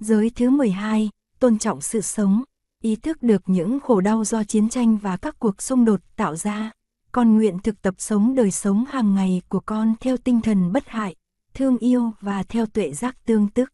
Giới 0.00 0.30
thứ 0.30 0.50
12, 0.50 1.10
tôn 1.38 1.58
trọng 1.58 1.80
sự 1.80 2.00
sống, 2.00 2.42
ý 2.82 2.96
thức 2.96 3.22
được 3.22 3.42
những 3.46 3.80
khổ 3.80 4.00
đau 4.00 4.24
do 4.24 4.44
chiến 4.44 4.68
tranh 4.68 4.96
và 4.96 5.16
các 5.16 5.38
cuộc 5.38 5.62
xung 5.62 5.84
đột 5.84 6.00
tạo 6.16 6.36
ra. 6.36 6.70
Con 7.12 7.36
nguyện 7.36 7.58
thực 7.58 7.82
tập 7.82 7.94
sống 7.98 8.34
đời 8.34 8.50
sống 8.50 8.84
hàng 8.84 9.14
ngày 9.14 9.42
của 9.48 9.60
con 9.60 9.94
theo 10.00 10.16
tinh 10.16 10.40
thần 10.40 10.72
bất 10.72 10.88
hại, 10.88 11.14
thương 11.54 11.78
yêu 11.78 12.12
và 12.20 12.42
theo 12.42 12.66
tuệ 12.66 12.92
giác 12.92 13.26
tương 13.26 13.48
tức 13.48 13.70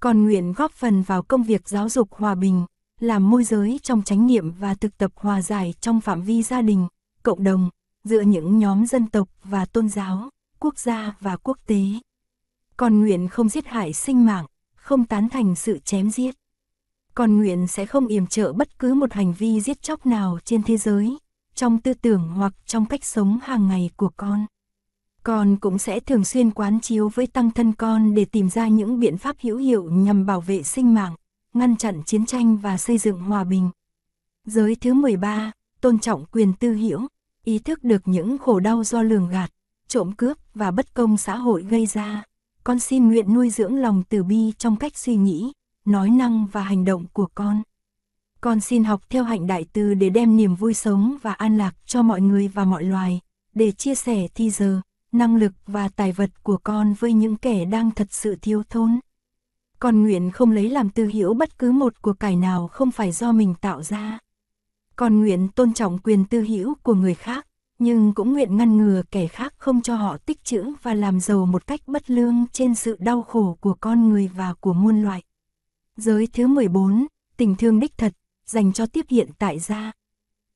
còn 0.00 0.24
nguyện 0.24 0.52
góp 0.52 0.72
phần 0.72 1.02
vào 1.02 1.22
công 1.22 1.42
việc 1.42 1.68
giáo 1.68 1.88
dục 1.88 2.14
hòa 2.14 2.34
bình, 2.34 2.64
làm 3.00 3.30
môi 3.30 3.44
giới 3.44 3.80
trong 3.82 4.02
chánh 4.02 4.26
niệm 4.26 4.50
và 4.50 4.74
thực 4.74 4.98
tập 4.98 5.12
hòa 5.14 5.42
giải 5.42 5.74
trong 5.80 6.00
phạm 6.00 6.22
vi 6.22 6.42
gia 6.42 6.62
đình, 6.62 6.88
cộng 7.22 7.44
đồng, 7.44 7.70
giữa 8.04 8.20
những 8.20 8.58
nhóm 8.58 8.86
dân 8.86 9.06
tộc 9.06 9.28
và 9.44 9.64
tôn 9.64 9.88
giáo, 9.88 10.30
quốc 10.58 10.78
gia 10.78 11.16
và 11.20 11.36
quốc 11.36 11.58
tế. 11.66 11.82
Còn 12.76 13.00
nguyện 13.00 13.28
không 13.28 13.48
giết 13.48 13.66
hại 13.66 13.92
sinh 13.92 14.26
mạng, 14.26 14.46
không 14.76 15.04
tán 15.04 15.28
thành 15.28 15.54
sự 15.54 15.78
chém 15.78 16.10
giết. 16.10 16.34
Còn 17.14 17.36
nguyện 17.36 17.66
sẽ 17.66 17.86
không 17.86 18.06
yểm 18.06 18.26
trợ 18.26 18.52
bất 18.52 18.78
cứ 18.78 18.94
một 18.94 19.12
hành 19.12 19.32
vi 19.32 19.60
giết 19.60 19.82
chóc 19.82 20.06
nào 20.06 20.38
trên 20.44 20.62
thế 20.62 20.76
giới, 20.76 21.18
trong 21.54 21.80
tư 21.80 21.94
tưởng 21.94 22.28
hoặc 22.28 22.52
trong 22.66 22.86
cách 22.86 23.04
sống 23.04 23.38
hàng 23.42 23.68
ngày 23.68 23.90
của 23.96 24.10
con. 24.16 24.46
Con 25.22 25.56
cũng 25.56 25.78
sẽ 25.78 26.00
thường 26.00 26.24
xuyên 26.24 26.50
quán 26.50 26.80
chiếu 26.80 27.08
với 27.08 27.26
tăng 27.26 27.50
thân 27.50 27.72
con 27.72 28.14
để 28.14 28.24
tìm 28.24 28.50
ra 28.50 28.68
những 28.68 29.00
biện 29.00 29.18
pháp 29.18 29.36
hữu 29.40 29.56
hiệu 29.56 29.90
nhằm 29.90 30.26
bảo 30.26 30.40
vệ 30.40 30.62
sinh 30.62 30.94
mạng, 30.94 31.14
ngăn 31.54 31.76
chặn 31.76 32.02
chiến 32.06 32.26
tranh 32.26 32.56
và 32.56 32.76
xây 32.76 32.98
dựng 32.98 33.20
hòa 33.20 33.44
bình. 33.44 33.70
Giới 34.44 34.74
thứ 34.74 34.94
13, 34.94 35.52
tôn 35.80 35.98
trọng 35.98 36.24
quyền 36.32 36.52
tư 36.52 36.72
hiểu, 36.72 37.00
ý 37.44 37.58
thức 37.58 37.84
được 37.84 38.02
những 38.08 38.38
khổ 38.38 38.60
đau 38.60 38.84
do 38.84 39.02
lường 39.02 39.28
gạt, 39.28 39.50
trộm 39.88 40.12
cướp 40.12 40.36
và 40.54 40.70
bất 40.70 40.94
công 40.94 41.16
xã 41.16 41.36
hội 41.36 41.62
gây 41.62 41.86
ra. 41.86 42.22
Con 42.64 42.78
xin 42.78 43.08
nguyện 43.08 43.34
nuôi 43.34 43.50
dưỡng 43.50 43.76
lòng 43.76 44.02
từ 44.08 44.22
bi 44.22 44.52
trong 44.58 44.76
cách 44.76 44.96
suy 44.96 45.16
nghĩ, 45.16 45.52
nói 45.84 46.10
năng 46.10 46.46
và 46.46 46.62
hành 46.62 46.84
động 46.84 47.06
của 47.12 47.28
con. 47.34 47.62
Con 48.40 48.60
xin 48.60 48.84
học 48.84 49.02
theo 49.10 49.24
hạnh 49.24 49.46
đại 49.46 49.66
từ 49.72 49.94
để 49.94 50.10
đem 50.10 50.36
niềm 50.36 50.54
vui 50.54 50.74
sống 50.74 51.16
và 51.22 51.32
an 51.32 51.58
lạc 51.58 51.74
cho 51.86 52.02
mọi 52.02 52.20
người 52.20 52.48
và 52.48 52.64
mọi 52.64 52.84
loài, 52.84 53.20
để 53.54 53.72
chia 53.72 53.94
sẻ 53.94 54.28
thi 54.34 54.50
giờ, 54.50 54.80
năng 55.12 55.36
lực 55.36 55.52
và 55.66 55.88
tài 55.88 56.12
vật 56.12 56.30
của 56.42 56.56
con 56.56 56.94
với 56.98 57.12
những 57.12 57.36
kẻ 57.36 57.64
đang 57.64 57.90
thật 57.90 58.06
sự 58.10 58.36
thiếu 58.42 58.62
thốn. 58.70 59.00
Con 59.78 60.02
nguyện 60.02 60.30
không 60.30 60.50
lấy 60.50 60.70
làm 60.70 60.90
tư 60.90 61.06
hiểu 61.06 61.34
bất 61.34 61.58
cứ 61.58 61.72
một 61.72 62.02
của 62.02 62.12
cải 62.12 62.36
nào 62.36 62.68
không 62.68 62.90
phải 62.90 63.12
do 63.12 63.32
mình 63.32 63.54
tạo 63.60 63.82
ra. 63.82 64.18
Con 64.96 65.20
nguyện 65.20 65.48
tôn 65.48 65.74
trọng 65.74 65.98
quyền 65.98 66.24
tư 66.24 66.40
hữu 66.40 66.74
của 66.82 66.94
người 66.94 67.14
khác, 67.14 67.46
nhưng 67.78 68.14
cũng 68.14 68.32
nguyện 68.32 68.56
ngăn 68.56 68.76
ngừa 68.76 69.02
kẻ 69.10 69.26
khác 69.26 69.54
không 69.58 69.82
cho 69.82 69.96
họ 69.96 70.16
tích 70.16 70.44
trữ 70.44 70.72
và 70.82 70.94
làm 70.94 71.20
giàu 71.20 71.46
một 71.46 71.66
cách 71.66 71.80
bất 71.86 72.10
lương 72.10 72.44
trên 72.52 72.74
sự 72.74 72.96
đau 73.00 73.22
khổ 73.22 73.56
của 73.60 73.74
con 73.80 74.08
người 74.08 74.28
và 74.28 74.54
của 74.60 74.72
muôn 74.72 75.02
loại. 75.02 75.22
Giới 75.96 76.28
thứ 76.32 76.46
14, 76.46 77.06
tình 77.36 77.54
thương 77.56 77.80
đích 77.80 77.98
thật, 77.98 78.12
dành 78.46 78.72
cho 78.72 78.86
tiếp 78.86 79.06
hiện 79.08 79.30
tại 79.38 79.58
gia. 79.58 79.92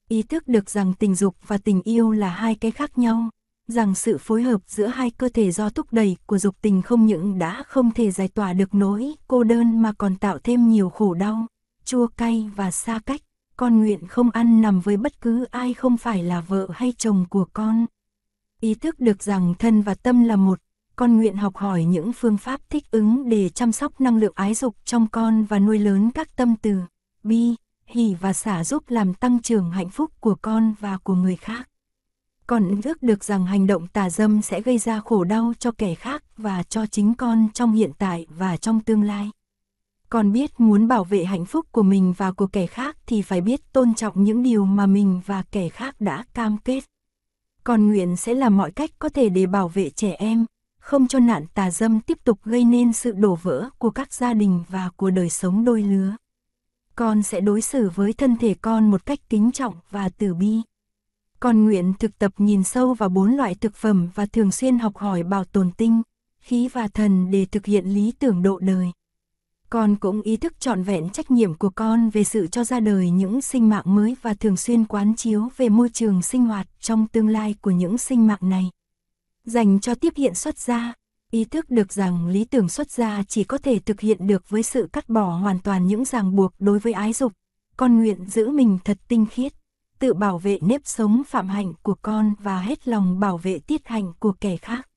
Ý 0.09 0.23
thức 0.23 0.49
được 0.49 0.71
rằng 0.71 0.95
tình 0.95 1.15
dục 1.15 1.37
và 1.47 1.59
tình 1.59 1.83
yêu 1.83 2.11
là 2.11 2.29
hai 2.29 2.55
cái 2.55 2.71
khác 2.71 2.99
nhau, 2.99 3.31
rằng 3.69 3.95
sự 3.95 4.19
phối 4.19 4.43
hợp 4.43 4.61
giữa 4.67 4.87
hai 4.87 5.11
cơ 5.11 5.29
thể 5.29 5.51
do 5.51 5.69
thúc 5.69 5.87
đẩy 5.93 6.17
của 6.27 6.39
dục 6.39 6.57
tình 6.63 6.83
không 6.83 7.07
những 7.07 7.39
đã 7.39 7.63
không 7.67 7.91
thể 7.91 8.11
giải 8.11 8.29
tỏa 8.29 8.53
được 8.53 8.75
nỗi 8.75 9.15
cô 9.29 9.45
đơn 9.45 9.83
mà 9.83 9.93
còn 9.93 10.17
tạo 10.17 10.39
thêm 10.39 10.71
nhiều 10.71 10.91
khổ 10.91 11.15
đau, 11.15 11.47
chua 11.85 12.07
cay 12.07 12.51
và 12.57 12.71
xa 12.71 13.01
cách. 13.07 13.21
Con 13.57 13.79
nguyện 13.79 14.07
không 14.07 14.31
ăn 14.31 14.63
nằm 14.63 14.81
với 14.81 14.97
bất 14.97 15.21
cứ 15.21 15.45
ai 15.45 15.75
không 15.75 15.97
phải 15.97 16.23
là 16.23 16.41
vợ 16.41 16.69
hay 16.73 16.93
chồng 16.99 17.25
của 17.31 17.47
con. 17.53 17.87
Ý 18.61 18.75
thức 18.75 19.01
được 19.01 19.23
rằng 19.23 19.55
thân 19.59 19.83
và 19.83 19.95
tâm 19.95 20.25
là 20.25 20.37
một, 20.37 20.59
con 20.97 21.17
nguyện 21.17 21.37
học 21.37 21.57
hỏi 21.57 21.85
những 21.85 22.13
phương 22.13 22.39
pháp 22.39 22.61
thích 22.71 22.91
ứng 22.91 23.29
để 23.29 23.49
chăm 23.49 23.73
sóc 23.73 24.01
năng 24.01 24.17
lượng 24.17 24.33
ái 24.37 24.55
dục 24.55 24.77
trong 24.85 25.07
con 25.13 25.45
và 25.45 25.59
nuôi 25.59 25.79
lớn 25.79 26.11
các 26.11 26.37
tâm 26.37 26.55
từ, 26.63 26.81
bi, 27.23 27.55
hỷ 27.87 28.17
và 28.21 28.33
xả 28.33 28.65
giúp 28.65 28.83
làm 28.89 29.15
tăng 29.15 29.43
trưởng 29.43 29.71
hạnh 29.71 29.91
phúc 29.91 30.11
của 30.21 30.35
con 30.43 30.75
và 30.81 30.99
của 30.99 31.15
người 31.15 31.37
khác. 31.37 31.69
Con 32.53 32.81
ước 32.85 33.03
được 33.03 33.25
rằng 33.25 33.47
hành 33.47 33.67
động 33.67 33.87
tà 33.87 34.11
dâm 34.11 34.43
sẽ 34.43 34.61
gây 34.61 34.79
ra 34.79 35.01
khổ 35.01 35.25
đau 35.25 35.53
cho 35.59 35.71
kẻ 35.79 35.95
khác 35.95 36.25
và 36.37 36.63
cho 36.63 36.87
chính 36.87 37.15
con 37.15 37.49
trong 37.55 37.73
hiện 37.73 37.91
tại 37.99 38.27
và 38.29 38.57
trong 38.57 38.81
tương 38.81 39.03
lai. 39.03 39.31
Con 40.09 40.33
biết 40.33 40.61
muốn 40.61 40.89
bảo 40.89 41.05
vệ 41.05 41.25
hạnh 41.25 41.45
phúc 41.45 41.67
của 41.73 41.83
mình 41.83 42.15
và 42.17 42.33
của 42.33 42.47
kẻ 42.47 42.67
khác 42.67 42.97
thì 43.07 43.23
phải 43.23 43.41
biết 43.41 43.73
tôn 43.73 43.95
trọng 43.95 44.25
những 44.25 44.43
điều 44.43 44.65
mà 44.65 44.87
mình 44.87 45.21
và 45.27 45.43
kẻ 45.51 45.69
khác 45.69 46.01
đã 46.01 46.25
cam 46.35 46.59
kết. 46.59 46.85
Con 47.65 47.89
nguyện 47.89 48.17
sẽ 48.17 48.35
làm 48.35 48.57
mọi 48.57 48.71
cách 48.71 48.91
có 48.99 49.09
thể 49.09 49.29
để 49.29 49.47
bảo 49.47 49.69
vệ 49.69 49.91
trẻ 49.91 50.13
em, 50.19 50.47
không 50.79 51.09
cho 51.09 51.19
nạn 51.19 51.47
tà 51.55 51.71
dâm 51.71 52.01
tiếp 52.01 52.19
tục 52.25 52.39
gây 52.45 52.65
nên 52.65 52.93
sự 52.93 53.13
đổ 53.13 53.39
vỡ 53.43 53.71
của 53.79 53.91
các 53.91 54.13
gia 54.13 54.35
đình 54.35 54.65
và 54.69 54.91
của 54.97 55.11
đời 55.11 55.31
sống 55.31 55.65
đôi 55.65 55.83
lứa. 55.83 56.17
Con 56.97 57.23
sẽ 57.23 57.41
đối 57.41 57.61
xử 57.61 57.91
với 57.95 58.13
thân 58.13 58.37
thể 58.37 58.55
con 58.55 58.91
một 58.91 59.07
cách 59.07 59.19
kính 59.29 59.53
trọng 59.53 59.75
và 59.91 60.09
từ 60.09 60.35
bi. 60.35 60.63
Con 61.43 61.65
nguyện 61.65 61.93
thực 61.99 62.19
tập 62.19 62.33
nhìn 62.39 62.65
sâu 62.65 62.95
vào 62.95 63.09
bốn 63.09 63.37
loại 63.37 63.55
thực 63.55 63.77
phẩm 63.77 64.09
và 64.15 64.27
thường 64.27 64.53
xuyên 64.53 64.79
học 64.79 64.97
hỏi 64.97 65.23
bảo 65.23 65.45
tồn 65.45 65.71
tinh, 65.71 66.03
khí 66.41 66.69
và 66.73 66.89
thần 66.89 67.31
để 67.31 67.47
thực 67.47 67.67
hiện 67.67 67.87
lý 67.87 68.13
tưởng 68.19 68.43
độ 68.43 68.59
đời. 68.59 68.87
Con 69.71 69.97
cũng 69.97 70.23
ý 70.23 70.37
thức 70.37 70.61
trọn 70.61 70.83
vẹn 70.83 71.11
trách 71.11 71.31
nhiệm 71.31 71.55
của 71.55 71.71
con 71.71 72.11
về 72.11 72.25
sự 72.25 72.47
cho 72.47 72.65
ra 72.65 72.81
đời 72.81 73.11
những 73.11 73.41
sinh 73.41 73.69
mạng 73.69 73.83
mới 73.85 74.17
và 74.23 74.35
thường 74.35 74.57
xuyên 74.57 74.85
quán 74.85 75.17
chiếu 75.17 75.49
về 75.57 75.69
môi 75.69 75.89
trường 75.89 76.23
sinh 76.23 76.45
hoạt 76.45 76.67
trong 76.81 77.07
tương 77.09 77.29
lai 77.29 77.55
của 77.61 77.71
những 77.71 77.99
sinh 77.99 78.27
mạng 78.27 78.39
này. 78.41 78.71
Dành 79.45 79.81
cho 79.81 79.95
tiếp 79.95 80.13
hiện 80.17 80.35
xuất 80.35 80.59
gia, 80.59 80.95
ý 81.31 81.45
thức 81.45 81.71
được 81.71 81.93
rằng 81.93 82.27
lý 82.27 82.45
tưởng 82.45 82.69
xuất 82.69 82.91
gia 82.91 83.23
chỉ 83.23 83.45
có 83.45 83.59
thể 83.59 83.79
thực 83.79 84.01
hiện 84.01 84.27
được 84.27 84.49
với 84.49 84.63
sự 84.63 84.89
cắt 84.93 85.09
bỏ 85.09 85.37
hoàn 85.37 85.59
toàn 85.59 85.87
những 85.87 86.05
ràng 86.05 86.37
buộc 86.37 86.53
đối 86.59 86.79
với 86.79 86.93
ái 86.93 87.13
dục. 87.13 87.33
Con 87.77 87.99
nguyện 87.99 88.27
giữ 88.27 88.49
mình 88.49 88.79
thật 88.85 88.99
tinh 89.09 89.27
khiết, 89.31 89.53
tự 90.03 90.15
bảo 90.15 90.39
vệ 90.39 90.59
nếp 90.63 90.81
sống 90.85 91.23
phạm 91.27 91.49
hạnh 91.49 91.73
của 91.83 91.95
con 92.03 92.35
và 92.39 92.61
hết 92.61 92.89
lòng 92.89 93.21
bảo 93.21 93.39
vệ 93.39 93.59
tiết 93.59 93.89
hạnh 93.89 94.13
của 94.19 94.33
kẻ 94.33 94.57
khác. 94.57 94.89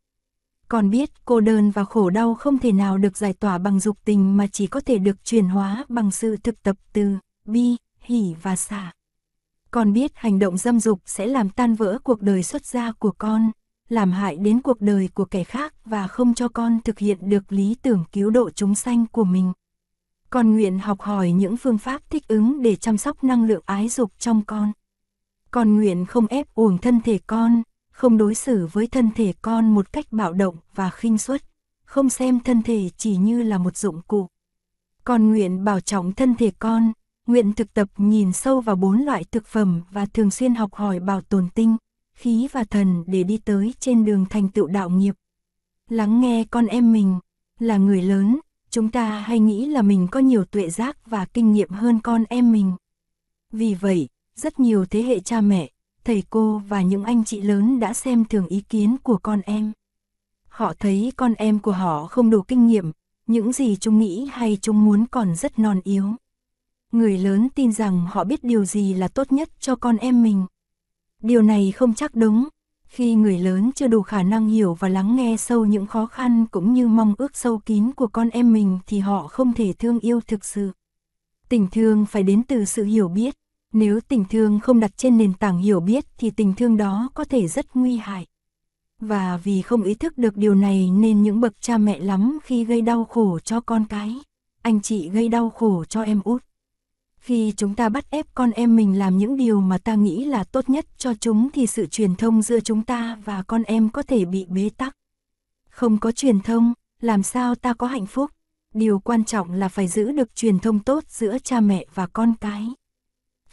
Con 0.67 0.89
biết 0.89 1.25
cô 1.25 1.39
đơn 1.39 1.71
và 1.71 1.85
khổ 1.85 2.09
đau 2.09 2.35
không 2.35 2.59
thể 2.59 2.71
nào 2.71 2.97
được 2.97 3.17
giải 3.17 3.33
tỏa 3.33 3.57
bằng 3.57 3.79
dục 3.79 3.97
tình 4.05 4.37
mà 4.37 4.47
chỉ 4.47 4.67
có 4.67 4.79
thể 4.79 4.97
được 4.97 5.25
chuyển 5.25 5.45
hóa 5.45 5.85
bằng 5.89 6.11
sự 6.11 6.37
thực 6.37 6.63
tập 6.63 6.75
từ 6.93 7.17
bi, 7.45 7.75
hỷ 7.99 8.35
và 8.41 8.55
xả. 8.55 8.91
Con 9.71 9.93
biết 9.93 10.11
hành 10.15 10.39
động 10.39 10.57
dâm 10.57 10.79
dục 10.79 10.99
sẽ 11.05 11.25
làm 11.25 11.49
tan 11.49 11.75
vỡ 11.75 11.99
cuộc 12.03 12.21
đời 12.21 12.43
xuất 12.43 12.65
gia 12.65 12.91
của 12.91 13.11
con, 13.17 13.51
làm 13.89 14.11
hại 14.11 14.35
đến 14.35 14.61
cuộc 14.61 14.81
đời 14.81 15.09
của 15.13 15.25
kẻ 15.25 15.43
khác 15.43 15.73
và 15.85 16.07
không 16.07 16.33
cho 16.33 16.47
con 16.47 16.79
thực 16.83 16.99
hiện 16.99 17.17
được 17.29 17.51
lý 17.51 17.75
tưởng 17.81 18.03
cứu 18.11 18.29
độ 18.29 18.49
chúng 18.49 18.75
sanh 18.75 19.05
của 19.07 19.23
mình. 19.23 19.53
Con 20.29 20.53
nguyện 20.53 20.79
học 20.79 21.01
hỏi 21.01 21.31
những 21.31 21.57
phương 21.57 21.77
pháp 21.77 22.01
thích 22.09 22.27
ứng 22.27 22.61
để 22.61 22.75
chăm 22.75 22.97
sóc 22.97 23.23
năng 23.23 23.45
lượng 23.45 23.63
ái 23.65 23.89
dục 23.89 24.11
trong 24.19 24.41
con. 24.45 24.71
Con 25.51 25.75
nguyện 25.75 26.05
không 26.05 26.27
ép 26.27 26.53
uổng 26.53 26.77
thân 26.77 27.01
thể 27.01 27.19
con, 27.27 27.63
không 27.91 28.17
đối 28.17 28.35
xử 28.35 28.67
với 28.71 28.87
thân 28.87 29.09
thể 29.15 29.33
con 29.41 29.73
một 29.75 29.93
cách 29.93 30.05
bạo 30.11 30.33
động 30.33 30.55
và 30.75 30.89
khinh 30.89 31.17
suất, 31.17 31.41
không 31.85 32.09
xem 32.09 32.39
thân 32.39 32.63
thể 32.63 32.89
chỉ 32.97 33.15
như 33.15 33.43
là 33.43 33.57
một 33.57 33.77
dụng 33.77 34.01
cụ. 34.07 34.27
Con 35.03 35.29
nguyện 35.29 35.63
bảo 35.63 35.79
trọng 35.79 36.11
thân 36.13 36.35
thể 36.35 36.51
con, 36.59 36.91
nguyện 37.27 37.53
thực 37.53 37.73
tập 37.73 37.89
nhìn 37.97 38.31
sâu 38.31 38.61
vào 38.61 38.75
bốn 38.75 39.01
loại 39.01 39.23
thực 39.23 39.47
phẩm 39.47 39.81
và 39.91 40.05
thường 40.05 40.31
xuyên 40.31 40.55
học 40.55 40.73
hỏi 40.73 40.99
bảo 40.99 41.21
tồn 41.21 41.49
tinh, 41.55 41.77
khí 42.13 42.47
và 42.51 42.63
thần 42.63 43.03
để 43.07 43.23
đi 43.23 43.37
tới 43.37 43.73
trên 43.79 44.05
đường 44.05 44.25
thành 44.29 44.49
tựu 44.49 44.67
đạo 44.67 44.89
nghiệp. 44.89 45.15
Lắng 45.89 46.21
nghe 46.21 46.43
con 46.51 46.65
em 46.65 46.93
mình, 46.93 47.19
là 47.59 47.77
người 47.77 48.01
lớn, 48.01 48.39
chúng 48.69 48.91
ta 48.91 49.19
hay 49.19 49.39
nghĩ 49.39 49.65
là 49.65 49.81
mình 49.81 50.07
có 50.11 50.19
nhiều 50.19 50.45
tuệ 50.45 50.69
giác 50.69 50.97
và 51.05 51.25
kinh 51.25 51.51
nghiệm 51.51 51.69
hơn 51.69 51.99
con 51.99 52.23
em 52.29 52.51
mình. 52.51 52.73
Vì 53.51 53.73
vậy, 53.73 54.09
rất 54.35 54.59
nhiều 54.59 54.85
thế 54.85 55.01
hệ 55.01 55.19
cha 55.19 55.41
mẹ, 55.41 55.69
thầy 56.03 56.23
cô 56.29 56.61
và 56.67 56.81
những 56.81 57.03
anh 57.03 57.25
chị 57.25 57.41
lớn 57.41 57.79
đã 57.79 57.93
xem 57.93 58.25
thường 58.25 58.47
ý 58.47 58.61
kiến 58.61 58.97
của 59.03 59.17
con 59.17 59.41
em. 59.41 59.71
Họ 60.47 60.73
thấy 60.79 61.11
con 61.15 61.33
em 61.33 61.59
của 61.59 61.71
họ 61.71 62.07
không 62.07 62.29
đủ 62.29 62.41
kinh 62.41 62.67
nghiệm, 62.67 62.91
những 63.27 63.53
gì 63.53 63.75
chúng 63.75 63.99
nghĩ 63.99 64.27
hay 64.31 64.57
chúng 64.61 64.85
muốn 64.85 65.05
còn 65.05 65.35
rất 65.35 65.59
non 65.59 65.79
yếu. 65.83 66.05
Người 66.91 67.17
lớn 67.17 67.49
tin 67.55 67.71
rằng 67.71 68.05
họ 68.09 68.23
biết 68.23 68.43
điều 68.43 68.65
gì 68.65 68.93
là 68.93 69.07
tốt 69.07 69.31
nhất 69.31 69.49
cho 69.59 69.75
con 69.75 69.97
em 69.97 70.23
mình. 70.23 70.45
Điều 71.21 71.41
này 71.41 71.71
không 71.71 71.93
chắc 71.93 72.15
đúng, 72.15 72.47
khi 72.85 73.15
người 73.15 73.39
lớn 73.39 73.71
chưa 73.75 73.87
đủ 73.87 74.01
khả 74.01 74.23
năng 74.23 74.47
hiểu 74.47 74.73
và 74.73 74.89
lắng 74.89 75.15
nghe 75.15 75.37
sâu 75.37 75.65
những 75.65 75.85
khó 75.85 76.05
khăn 76.05 76.45
cũng 76.51 76.73
như 76.73 76.87
mong 76.87 77.13
ước 77.17 77.37
sâu 77.37 77.57
kín 77.57 77.91
của 77.91 78.07
con 78.07 78.29
em 78.29 78.53
mình 78.53 78.79
thì 78.87 78.99
họ 78.99 79.27
không 79.27 79.53
thể 79.53 79.73
thương 79.73 79.99
yêu 79.99 80.21
thực 80.27 80.45
sự. 80.45 80.71
Tình 81.49 81.67
thương 81.71 82.05
phải 82.05 82.23
đến 82.23 82.43
từ 82.43 82.65
sự 82.65 82.83
hiểu 82.83 83.07
biết, 83.07 83.35
nếu 83.75 83.99
tình 84.07 84.25
thương 84.29 84.59
không 84.59 84.79
đặt 84.79 84.97
trên 84.97 85.17
nền 85.17 85.33
tảng 85.33 85.57
hiểu 85.57 85.79
biết 85.79 86.05
thì 86.17 86.29
tình 86.29 86.53
thương 86.53 86.77
đó 86.77 87.09
có 87.13 87.23
thể 87.23 87.47
rất 87.47 87.65
nguy 87.73 87.97
hại. 87.97 88.25
Và 88.99 89.37
vì 89.43 89.61
không 89.61 89.83
ý 89.83 89.93
thức 89.93 90.17
được 90.17 90.37
điều 90.37 90.55
này 90.55 90.89
nên 90.89 91.23
những 91.23 91.41
bậc 91.41 91.61
cha 91.61 91.77
mẹ 91.77 91.99
lắm 91.99 92.39
khi 92.43 92.65
gây 92.65 92.81
đau 92.81 93.05
khổ 93.05 93.39
cho 93.39 93.61
con 93.61 93.85
cái, 93.85 94.15
anh 94.61 94.81
chị 94.81 95.09
gây 95.09 95.29
đau 95.29 95.49
khổ 95.49 95.83
cho 95.85 96.01
em 96.01 96.21
út. 96.23 96.43
Khi 97.17 97.53
chúng 97.57 97.75
ta 97.75 97.89
bắt 97.89 98.11
ép 98.11 98.25
con 98.35 98.51
em 98.51 98.75
mình 98.75 98.99
làm 98.99 99.17
những 99.17 99.37
điều 99.37 99.61
mà 99.61 99.77
ta 99.77 99.95
nghĩ 99.95 100.25
là 100.25 100.43
tốt 100.43 100.69
nhất 100.69 100.85
cho 100.97 101.13
chúng 101.13 101.49
thì 101.53 101.67
sự 101.67 101.85
truyền 101.85 102.15
thông 102.15 102.41
giữa 102.41 102.59
chúng 102.59 102.83
ta 102.83 103.17
và 103.25 103.43
con 103.43 103.63
em 103.63 103.89
có 103.89 104.03
thể 104.03 104.25
bị 104.25 104.45
bế 104.49 104.69
tắc. 104.77 104.95
Không 105.69 105.97
có 105.97 106.11
truyền 106.11 106.39
thông, 106.39 106.73
làm 107.01 107.23
sao 107.23 107.55
ta 107.55 107.73
có 107.73 107.87
hạnh 107.87 108.05
phúc? 108.05 108.31
Điều 108.73 108.99
quan 108.99 109.25
trọng 109.25 109.51
là 109.51 109.69
phải 109.69 109.87
giữ 109.87 110.11
được 110.11 110.35
truyền 110.35 110.59
thông 110.59 110.79
tốt 110.79 111.03
giữa 111.07 111.37
cha 111.43 111.59
mẹ 111.59 111.85
và 111.93 112.07
con 112.07 112.33
cái. 112.41 112.67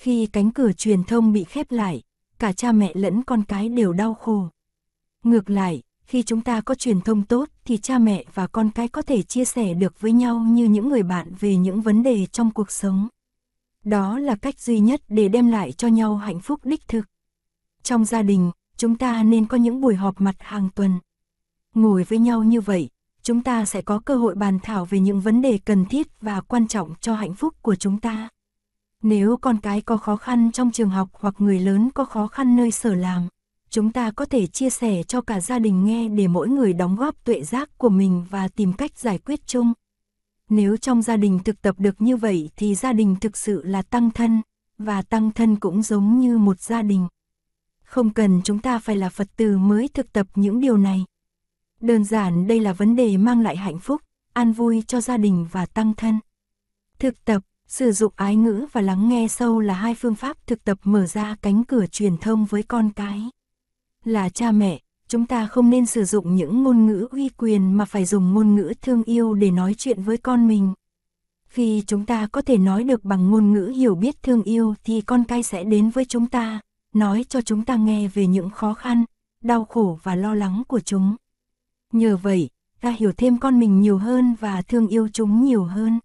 Khi 0.03 0.27
cánh 0.27 0.51
cửa 0.51 0.73
truyền 0.73 1.05
thông 1.05 1.33
bị 1.33 1.45
khép 1.45 1.73
lại, 1.73 2.03
cả 2.39 2.53
cha 2.53 2.73
mẹ 2.73 2.93
lẫn 2.95 3.23
con 3.23 3.43
cái 3.43 3.69
đều 3.69 3.93
đau 3.93 4.15
khổ. 4.15 4.49
Ngược 5.25 5.51
lại, 5.51 5.83
khi 6.05 6.23
chúng 6.23 6.41
ta 6.41 6.61
có 6.61 6.75
truyền 6.75 7.01
thông 7.01 7.23
tốt 7.23 7.49
thì 7.65 7.77
cha 7.77 7.99
mẹ 7.99 8.25
và 8.35 8.47
con 8.47 8.71
cái 8.71 8.89
có 8.89 9.03
thể 9.03 9.23
chia 9.23 9.45
sẻ 9.45 9.75
được 9.75 10.01
với 10.01 10.13
nhau 10.13 10.39
như 10.39 10.65
những 10.65 10.89
người 10.89 11.03
bạn 11.03 11.35
về 11.41 11.57
những 11.57 11.81
vấn 11.81 12.03
đề 12.03 12.27
trong 12.27 12.51
cuộc 12.51 12.71
sống. 12.71 13.09
Đó 13.85 14.19
là 14.19 14.37
cách 14.37 14.61
duy 14.61 14.79
nhất 14.81 15.03
để 15.09 15.29
đem 15.29 15.51
lại 15.51 15.73
cho 15.73 15.89
nhau 15.89 16.17
hạnh 16.17 16.41
phúc 16.41 16.61
đích 16.65 16.89
thực. 16.89 17.03
Trong 17.83 18.05
gia 18.05 18.23
đình, 18.23 18.51
chúng 18.77 18.99
ta 18.99 19.23
nên 19.23 19.47
có 19.47 19.57
những 19.57 19.81
buổi 19.81 19.95
họp 19.95 20.21
mặt 20.21 20.37
hàng 20.39 20.69
tuần. 20.75 20.99
Ngồi 21.75 22.05
với 22.05 22.19
nhau 22.19 22.43
như 22.43 22.61
vậy, 22.61 22.89
chúng 23.23 23.43
ta 23.43 23.65
sẽ 23.65 23.83
có 23.83 23.99
cơ 23.99 24.17
hội 24.17 24.35
bàn 24.35 24.59
thảo 24.63 24.85
về 24.85 25.01
những 25.01 25.21
vấn 25.21 25.43
đề 25.43 25.59
cần 25.65 25.85
thiết 25.85 26.21
và 26.21 26.41
quan 26.41 26.69
trọng 26.69 26.95
cho 27.01 27.15
hạnh 27.15 27.35
phúc 27.35 27.55
của 27.63 27.75
chúng 27.75 28.01
ta. 28.01 28.29
Nếu 29.03 29.37
con 29.37 29.61
cái 29.61 29.81
có 29.81 29.97
khó 29.97 30.17
khăn 30.17 30.53
trong 30.53 30.71
trường 30.71 30.91
học 30.91 31.09
hoặc 31.13 31.35
người 31.39 31.61
lớn 31.61 31.91
có 31.95 32.05
khó 32.05 32.27
khăn 32.27 32.57
nơi 32.57 32.71
sở 32.71 32.95
làm, 32.95 33.29
chúng 33.71 33.93
ta 33.93 34.11
có 34.11 34.25
thể 34.25 34.47
chia 34.47 34.71
sẻ 34.71 35.03
cho 35.03 35.21
cả 35.21 35.41
gia 35.41 35.59
đình 35.59 35.85
nghe 35.85 36.09
để 36.09 36.29
mỗi 36.29 36.49
người 36.49 36.73
đóng 36.73 36.97
góp 36.97 37.25
tuệ 37.25 37.43
giác 37.43 37.79
của 37.79 37.89
mình 37.89 38.25
và 38.31 38.49
tìm 38.49 38.73
cách 38.73 38.99
giải 38.99 39.19
quyết 39.19 39.47
chung. 39.47 39.73
Nếu 40.49 40.77
trong 40.77 41.03
gia 41.03 41.17
đình 41.17 41.39
thực 41.45 41.63
tập 41.63 41.75
được 41.79 42.03
như 42.03 42.17
vậy 42.17 42.51
thì 42.57 42.75
gia 42.75 42.93
đình 42.93 43.17
thực 43.21 43.37
sự 43.37 43.63
là 43.65 43.83
tăng 43.83 44.11
thân, 44.11 44.43
và 44.79 45.03
tăng 45.03 45.31
thân 45.31 45.57
cũng 45.57 45.83
giống 45.83 46.19
như 46.19 46.39
một 46.39 46.61
gia 46.61 46.83
đình. 46.83 47.09
Không 47.85 48.11
cần 48.11 48.41
chúng 48.45 48.59
ta 48.59 48.79
phải 48.79 48.97
là 48.97 49.09
Phật 49.09 49.29
tử 49.37 49.59
mới 49.59 49.89
thực 49.89 50.13
tập 50.13 50.27
những 50.35 50.61
điều 50.61 50.77
này. 50.77 51.05
Đơn 51.81 52.05
giản 52.05 52.47
đây 52.47 52.61
là 52.61 52.73
vấn 52.73 52.97
đề 52.97 53.17
mang 53.17 53.41
lại 53.41 53.57
hạnh 53.57 53.79
phúc, 53.79 54.01
an 54.33 54.53
vui 54.53 54.83
cho 54.87 55.01
gia 55.01 55.17
đình 55.17 55.47
và 55.53 55.67
tăng 55.67 55.95
thân. 55.95 56.21
Thực 56.99 57.25
tập 57.25 57.43
Sử 57.73 57.93
dụng 57.93 58.13
ái 58.17 58.37
ngữ 58.37 58.67
và 58.73 58.81
lắng 58.81 59.09
nghe 59.09 59.29
sâu 59.29 59.61
là 59.61 59.75
hai 59.75 59.95
phương 59.95 60.15
pháp 60.15 60.47
thực 60.47 60.65
tập 60.65 60.79
mở 60.85 61.07
ra 61.07 61.37
cánh 61.43 61.65
cửa 61.65 61.87
truyền 61.87 62.17
thông 62.17 62.45
với 62.45 62.63
con 62.63 62.91
cái. 62.91 63.31
Là 64.05 64.29
cha 64.29 64.53
mẹ, 64.53 64.81
chúng 65.09 65.27
ta 65.27 65.47
không 65.47 65.71
nên 65.71 65.87
sử 65.87 66.05
dụng 66.05 66.37
những 66.37 66.63
ngôn 66.63 66.87
ngữ 66.87 67.09
uy 67.11 67.29
quyền 67.29 67.77
mà 67.77 67.85
phải 67.85 68.05
dùng 68.05 68.35
ngôn 68.35 68.55
ngữ 68.55 68.73
thương 68.83 69.03
yêu 69.03 69.35
để 69.35 69.51
nói 69.51 69.75
chuyện 69.79 70.03
với 70.03 70.17
con 70.17 70.49
mình. 70.49 70.73
Khi 71.47 71.83
chúng 71.87 72.07
ta 72.07 72.27
có 72.27 72.43
thể 72.43 72.59
nói 72.59 72.85
được 72.85 73.05
bằng 73.05 73.31
ngôn 73.31 73.53
ngữ 73.53 73.73
hiểu 73.77 73.95
biết 73.95 74.23
thương 74.23 74.43
yêu 74.43 74.75
thì 74.85 75.01
con 75.01 75.25
cái 75.25 75.43
sẽ 75.43 75.65
đến 75.65 75.91
với 75.91 76.05
chúng 76.05 76.27
ta, 76.27 76.61
nói 76.95 77.25
cho 77.29 77.41
chúng 77.41 77.65
ta 77.65 77.77
nghe 77.77 78.09
về 78.09 78.27
những 78.27 78.51
khó 78.51 78.75
khăn, 78.75 79.05
đau 79.43 79.65
khổ 79.65 79.99
và 80.03 80.15
lo 80.15 80.35
lắng 80.35 80.63
của 80.69 80.81
chúng. 80.81 81.17
Nhờ 81.93 82.17
vậy, 82.17 82.49
ta 82.81 82.91
hiểu 82.91 83.13
thêm 83.13 83.39
con 83.39 83.59
mình 83.61 83.81
nhiều 83.81 83.99
hơn 83.99 84.35
và 84.41 84.63
thương 84.63 84.89
yêu 84.89 85.09
chúng 85.13 85.45
nhiều 85.45 85.65
hơn. 85.65 85.99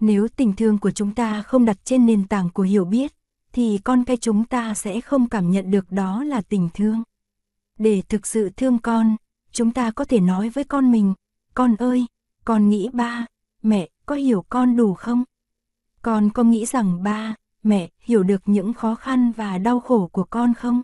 Nếu 0.00 0.28
tình 0.28 0.52
thương 0.56 0.78
của 0.78 0.90
chúng 0.90 1.14
ta 1.14 1.42
không 1.42 1.64
đặt 1.64 1.84
trên 1.84 2.06
nền 2.06 2.26
tảng 2.26 2.50
của 2.50 2.62
hiểu 2.62 2.84
biết, 2.84 3.12
thì 3.52 3.78
con 3.84 4.04
cái 4.04 4.16
chúng 4.16 4.44
ta 4.44 4.74
sẽ 4.74 5.00
không 5.00 5.28
cảm 5.28 5.50
nhận 5.50 5.70
được 5.70 5.92
đó 5.92 6.24
là 6.24 6.40
tình 6.40 6.68
thương. 6.74 7.02
Để 7.78 8.02
thực 8.08 8.26
sự 8.26 8.50
thương 8.56 8.78
con, 8.78 9.16
chúng 9.52 9.72
ta 9.72 9.90
có 9.90 10.04
thể 10.04 10.20
nói 10.20 10.48
với 10.48 10.64
con 10.64 10.92
mình, 10.92 11.14
con 11.54 11.76
ơi, 11.76 12.06
con 12.44 12.68
nghĩ 12.68 12.88
ba, 12.92 13.26
mẹ 13.62 13.88
có 14.06 14.14
hiểu 14.14 14.44
con 14.48 14.76
đủ 14.76 14.94
không? 14.94 15.24
Con 16.02 16.30
có 16.30 16.42
nghĩ 16.42 16.66
rằng 16.66 17.02
ba, 17.02 17.34
mẹ 17.62 17.90
hiểu 17.98 18.22
được 18.22 18.42
những 18.46 18.74
khó 18.74 18.94
khăn 18.94 19.32
và 19.32 19.58
đau 19.58 19.80
khổ 19.80 20.08
của 20.12 20.24
con 20.24 20.54
không? 20.54 20.82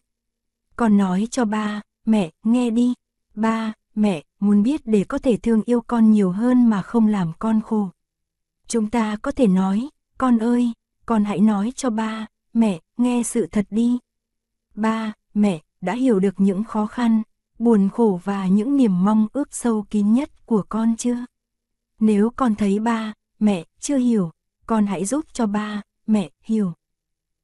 Con 0.77 0.96
nói 0.96 1.29
cho 1.31 1.44
ba, 1.44 1.83
mẹ 2.07 2.31
nghe 2.44 2.70
đi, 2.70 2.94
ba, 3.35 3.72
mẹ 3.94 4.22
muốn 4.40 4.62
biết 4.62 4.81
để 4.85 5.05
có 5.05 5.18
thể 5.18 5.37
thương 5.37 5.62
yêu 5.66 5.81
con 5.81 6.11
nhiều 6.11 6.31
hơn 6.31 6.70
mà 6.70 6.83
không 6.83 7.07
làm 7.07 7.33
con 7.38 7.61
khổ. 7.61 7.88
Chúng 8.68 8.90
ta 8.90 9.16
có 9.16 9.31
thể 9.31 9.46
nói, 9.46 9.88
con 10.18 10.38
ơi, 10.38 10.72
con 11.07 11.24
hãy 11.24 11.40
nói 11.40 11.72
cho 11.77 11.90
ba, 11.90 12.27
mẹ 12.53 12.81
nghe 12.96 13.22
sự 13.22 13.46
thật 13.46 13.66
đi. 13.70 13.98
Ba, 14.74 15.12
mẹ 15.35 15.62
đã 15.81 15.94
hiểu 15.94 16.20
được 16.20 16.35
những 16.38 16.64
khó 16.64 16.87
khăn, 16.87 17.22
buồn 17.59 17.88
khổ 17.92 18.20
và 18.24 18.46
những 18.46 18.77
niềm 18.77 19.05
mong 19.05 19.29
ước 19.33 19.55
sâu 19.55 19.85
kín 19.90 20.12
nhất 20.12 20.46
của 20.46 20.64
con 20.68 20.96
chưa? 20.96 21.24
Nếu 22.00 22.31
con 22.37 22.55
thấy 22.55 22.79
ba, 22.79 23.12
mẹ 23.38 23.64
chưa 23.81 23.96
hiểu, 23.96 24.31
con 24.66 24.87
hãy 24.87 25.05
giúp 25.05 25.24
cho 25.33 25.46
ba, 25.46 25.83
mẹ 26.07 26.31
hiểu. 26.42 26.72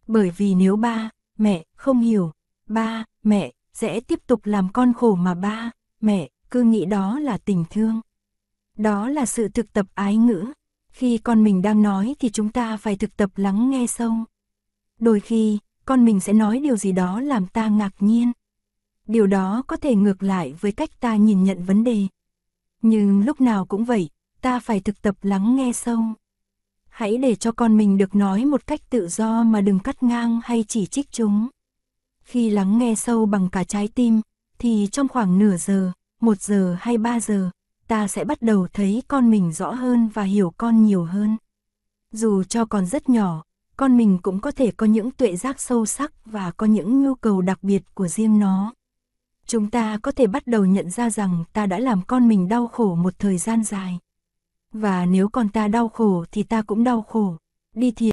Bởi 0.06 0.30
vì 0.30 0.54
nếu 0.54 0.76
ba, 0.76 1.10
mẹ 1.38 1.64
không 1.76 2.00
hiểu, 2.00 2.32
ba, 2.66 3.04
mẹ 3.22 3.52
sẽ 3.72 4.00
tiếp 4.00 4.26
tục 4.26 4.40
làm 4.44 4.68
con 4.72 4.92
khổ 4.92 5.14
mà 5.14 5.34
ba, 5.34 5.70
mẹ 6.00 6.28
cứ 6.50 6.62
nghĩ 6.62 6.84
đó 6.84 7.18
là 7.18 7.38
tình 7.38 7.64
thương. 7.70 8.00
Đó 8.76 9.08
là 9.08 9.26
sự 9.26 9.48
thực 9.48 9.72
tập 9.72 9.86
ái 9.94 10.16
ngữ. 10.16 10.52
Khi 10.90 11.18
con 11.18 11.44
mình 11.44 11.62
đang 11.62 11.82
nói 11.82 12.14
thì 12.18 12.30
chúng 12.30 12.48
ta 12.48 12.76
phải 12.76 12.96
thực 12.96 13.16
tập 13.16 13.30
lắng 13.36 13.70
nghe 13.70 13.86
sâu. 13.86 14.12
Đôi 14.98 15.20
khi, 15.20 15.58
con 15.84 16.04
mình 16.04 16.20
sẽ 16.20 16.32
nói 16.32 16.60
điều 16.60 16.76
gì 16.76 16.92
đó 16.92 17.20
làm 17.20 17.46
ta 17.46 17.68
ngạc 17.68 17.94
nhiên. 18.00 18.32
Điều 19.06 19.26
đó 19.26 19.62
có 19.66 19.76
thể 19.76 19.94
ngược 19.94 20.22
lại 20.22 20.54
với 20.60 20.72
cách 20.72 21.00
ta 21.00 21.16
nhìn 21.16 21.44
nhận 21.44 21.64
vấn 21.64 21.84
đề. 21.84 22.06
Nhưng 22.82 23.24
lúc 23.24 23.40
nào 23.40 23.66
cũng 23.66 23.84
vậy, 23.84 24.08
ta 24.40 24.60
phải 24.60 24.80
thực 24.80 25.02
tập 25.02 25.16
lắng 25.22 25.56
nghe 25.56 25.72
sâu. 25.72 26.02
Hãy 26.88 27.16
để 27.16 27.34
cho 27.34 27.52
con 27.52 27.76
mình 27.76 27.98
được 27.98 28.14
nói 28.14 28.44
một 28.44 28.66
cách 28.66 28.80
tự 28.90 29.08
do 29.08 29.42
mà 29.42 29.60
đừng 29.60 29.78
cắt 29.78 30.02
ngang 30.02 30.40
hay 30.44 30.64
chỉ 30.68 30.86
trích 30.86 31.12
chúng. 31.12 31.48
Khi 32.22 32.50
lắng 32.50 32.78
nghe 32.78 32.94
sâu 32.94 33.26
bằng 33.26 33.48
cả 33.50 33.64
trái 33.64 33.88
tim, 33.88 34.20
thì 34.58 34.88
trong 34.92 35.08
khoảng 35.08 35.38
nửa 35.38 35.56
giờ, 35.56 35.92
một 36.20 36.40
giờ 36.40 36.76
hay 36.80 36.98
ba 36.98 37.20
giờ, 37.20 37.50
ta 37.90 38.08
sẽ 38.08 38.24
bắt 38.24 38.42
đầu 38.42 38.66
thấy 38.72 39.02
con 39.08 39.30
mình 39.30 39.52
rõ 39.52 39.70
hơn 39.70 40.08
và 40.08 40.22
hiểu 40.22 40.52
con 40.56 40.84
nhiều 40.84 41.04
hơn. 41.04 41.36
Dù 42.12 42.42
cho 42.44 42.64
còn 42.64 42.86
rất 42.86 43.08
nhỏ, 43.08 43.44
con 43.76 43.96
mình 43.96 44.18
cũng 44.22 44.40
có 44.40 44.50
thể 44.50 44.70
có 44.70 44.86
những 44.86 45.10
tuệ 45.10 45.36
giác 45.36 45.60
sâu 45.60 45.86
sắc 45.86 46.12
và 46.24 46.50
có 46.50 46.66
những 46.66 47.02
nhu 47.02 47.14
cầu 47.14 47.40
đặc 47.40 47.58
biệt 47.62 47.82
của 47.94 48.08
riêng 48.08 48.38
nó. 48.38 48.74
Chúng 49.46 49.70
ta 49.70 49.98
có 50.02 50.12
thể 50.12 50.26
bắt 50.26 50.46
đầu 50.46 50.64
nhận 50.64 50.90
ra 50.90 51.10
rằng 51.10 51.44
ta 51.52 51.66
đã 51.66 51.78
làm 51.78 52.02
con 52.02 52.28
mình 52.28 52.48
đau 52.48 52.66
khổ 52.66 52.94
một 52.94 53.18
thời 53.18 53.38
gian 53.38 53.64
dài. 53.64 53.98
Và 54.72 55.06
nếu 55.06 55.28
con 55.28 55.48
ta 55.48 55.68
đau 55.68 55.88
khổ 55.88 56.24
thì 56.32 56.42
ta 56.42 56.62
cũng 56.62 56.84
đau 56.84 57.02
khổ. 57.02 57.36
Đi 57.76 57.90
thiền 57.90 58.08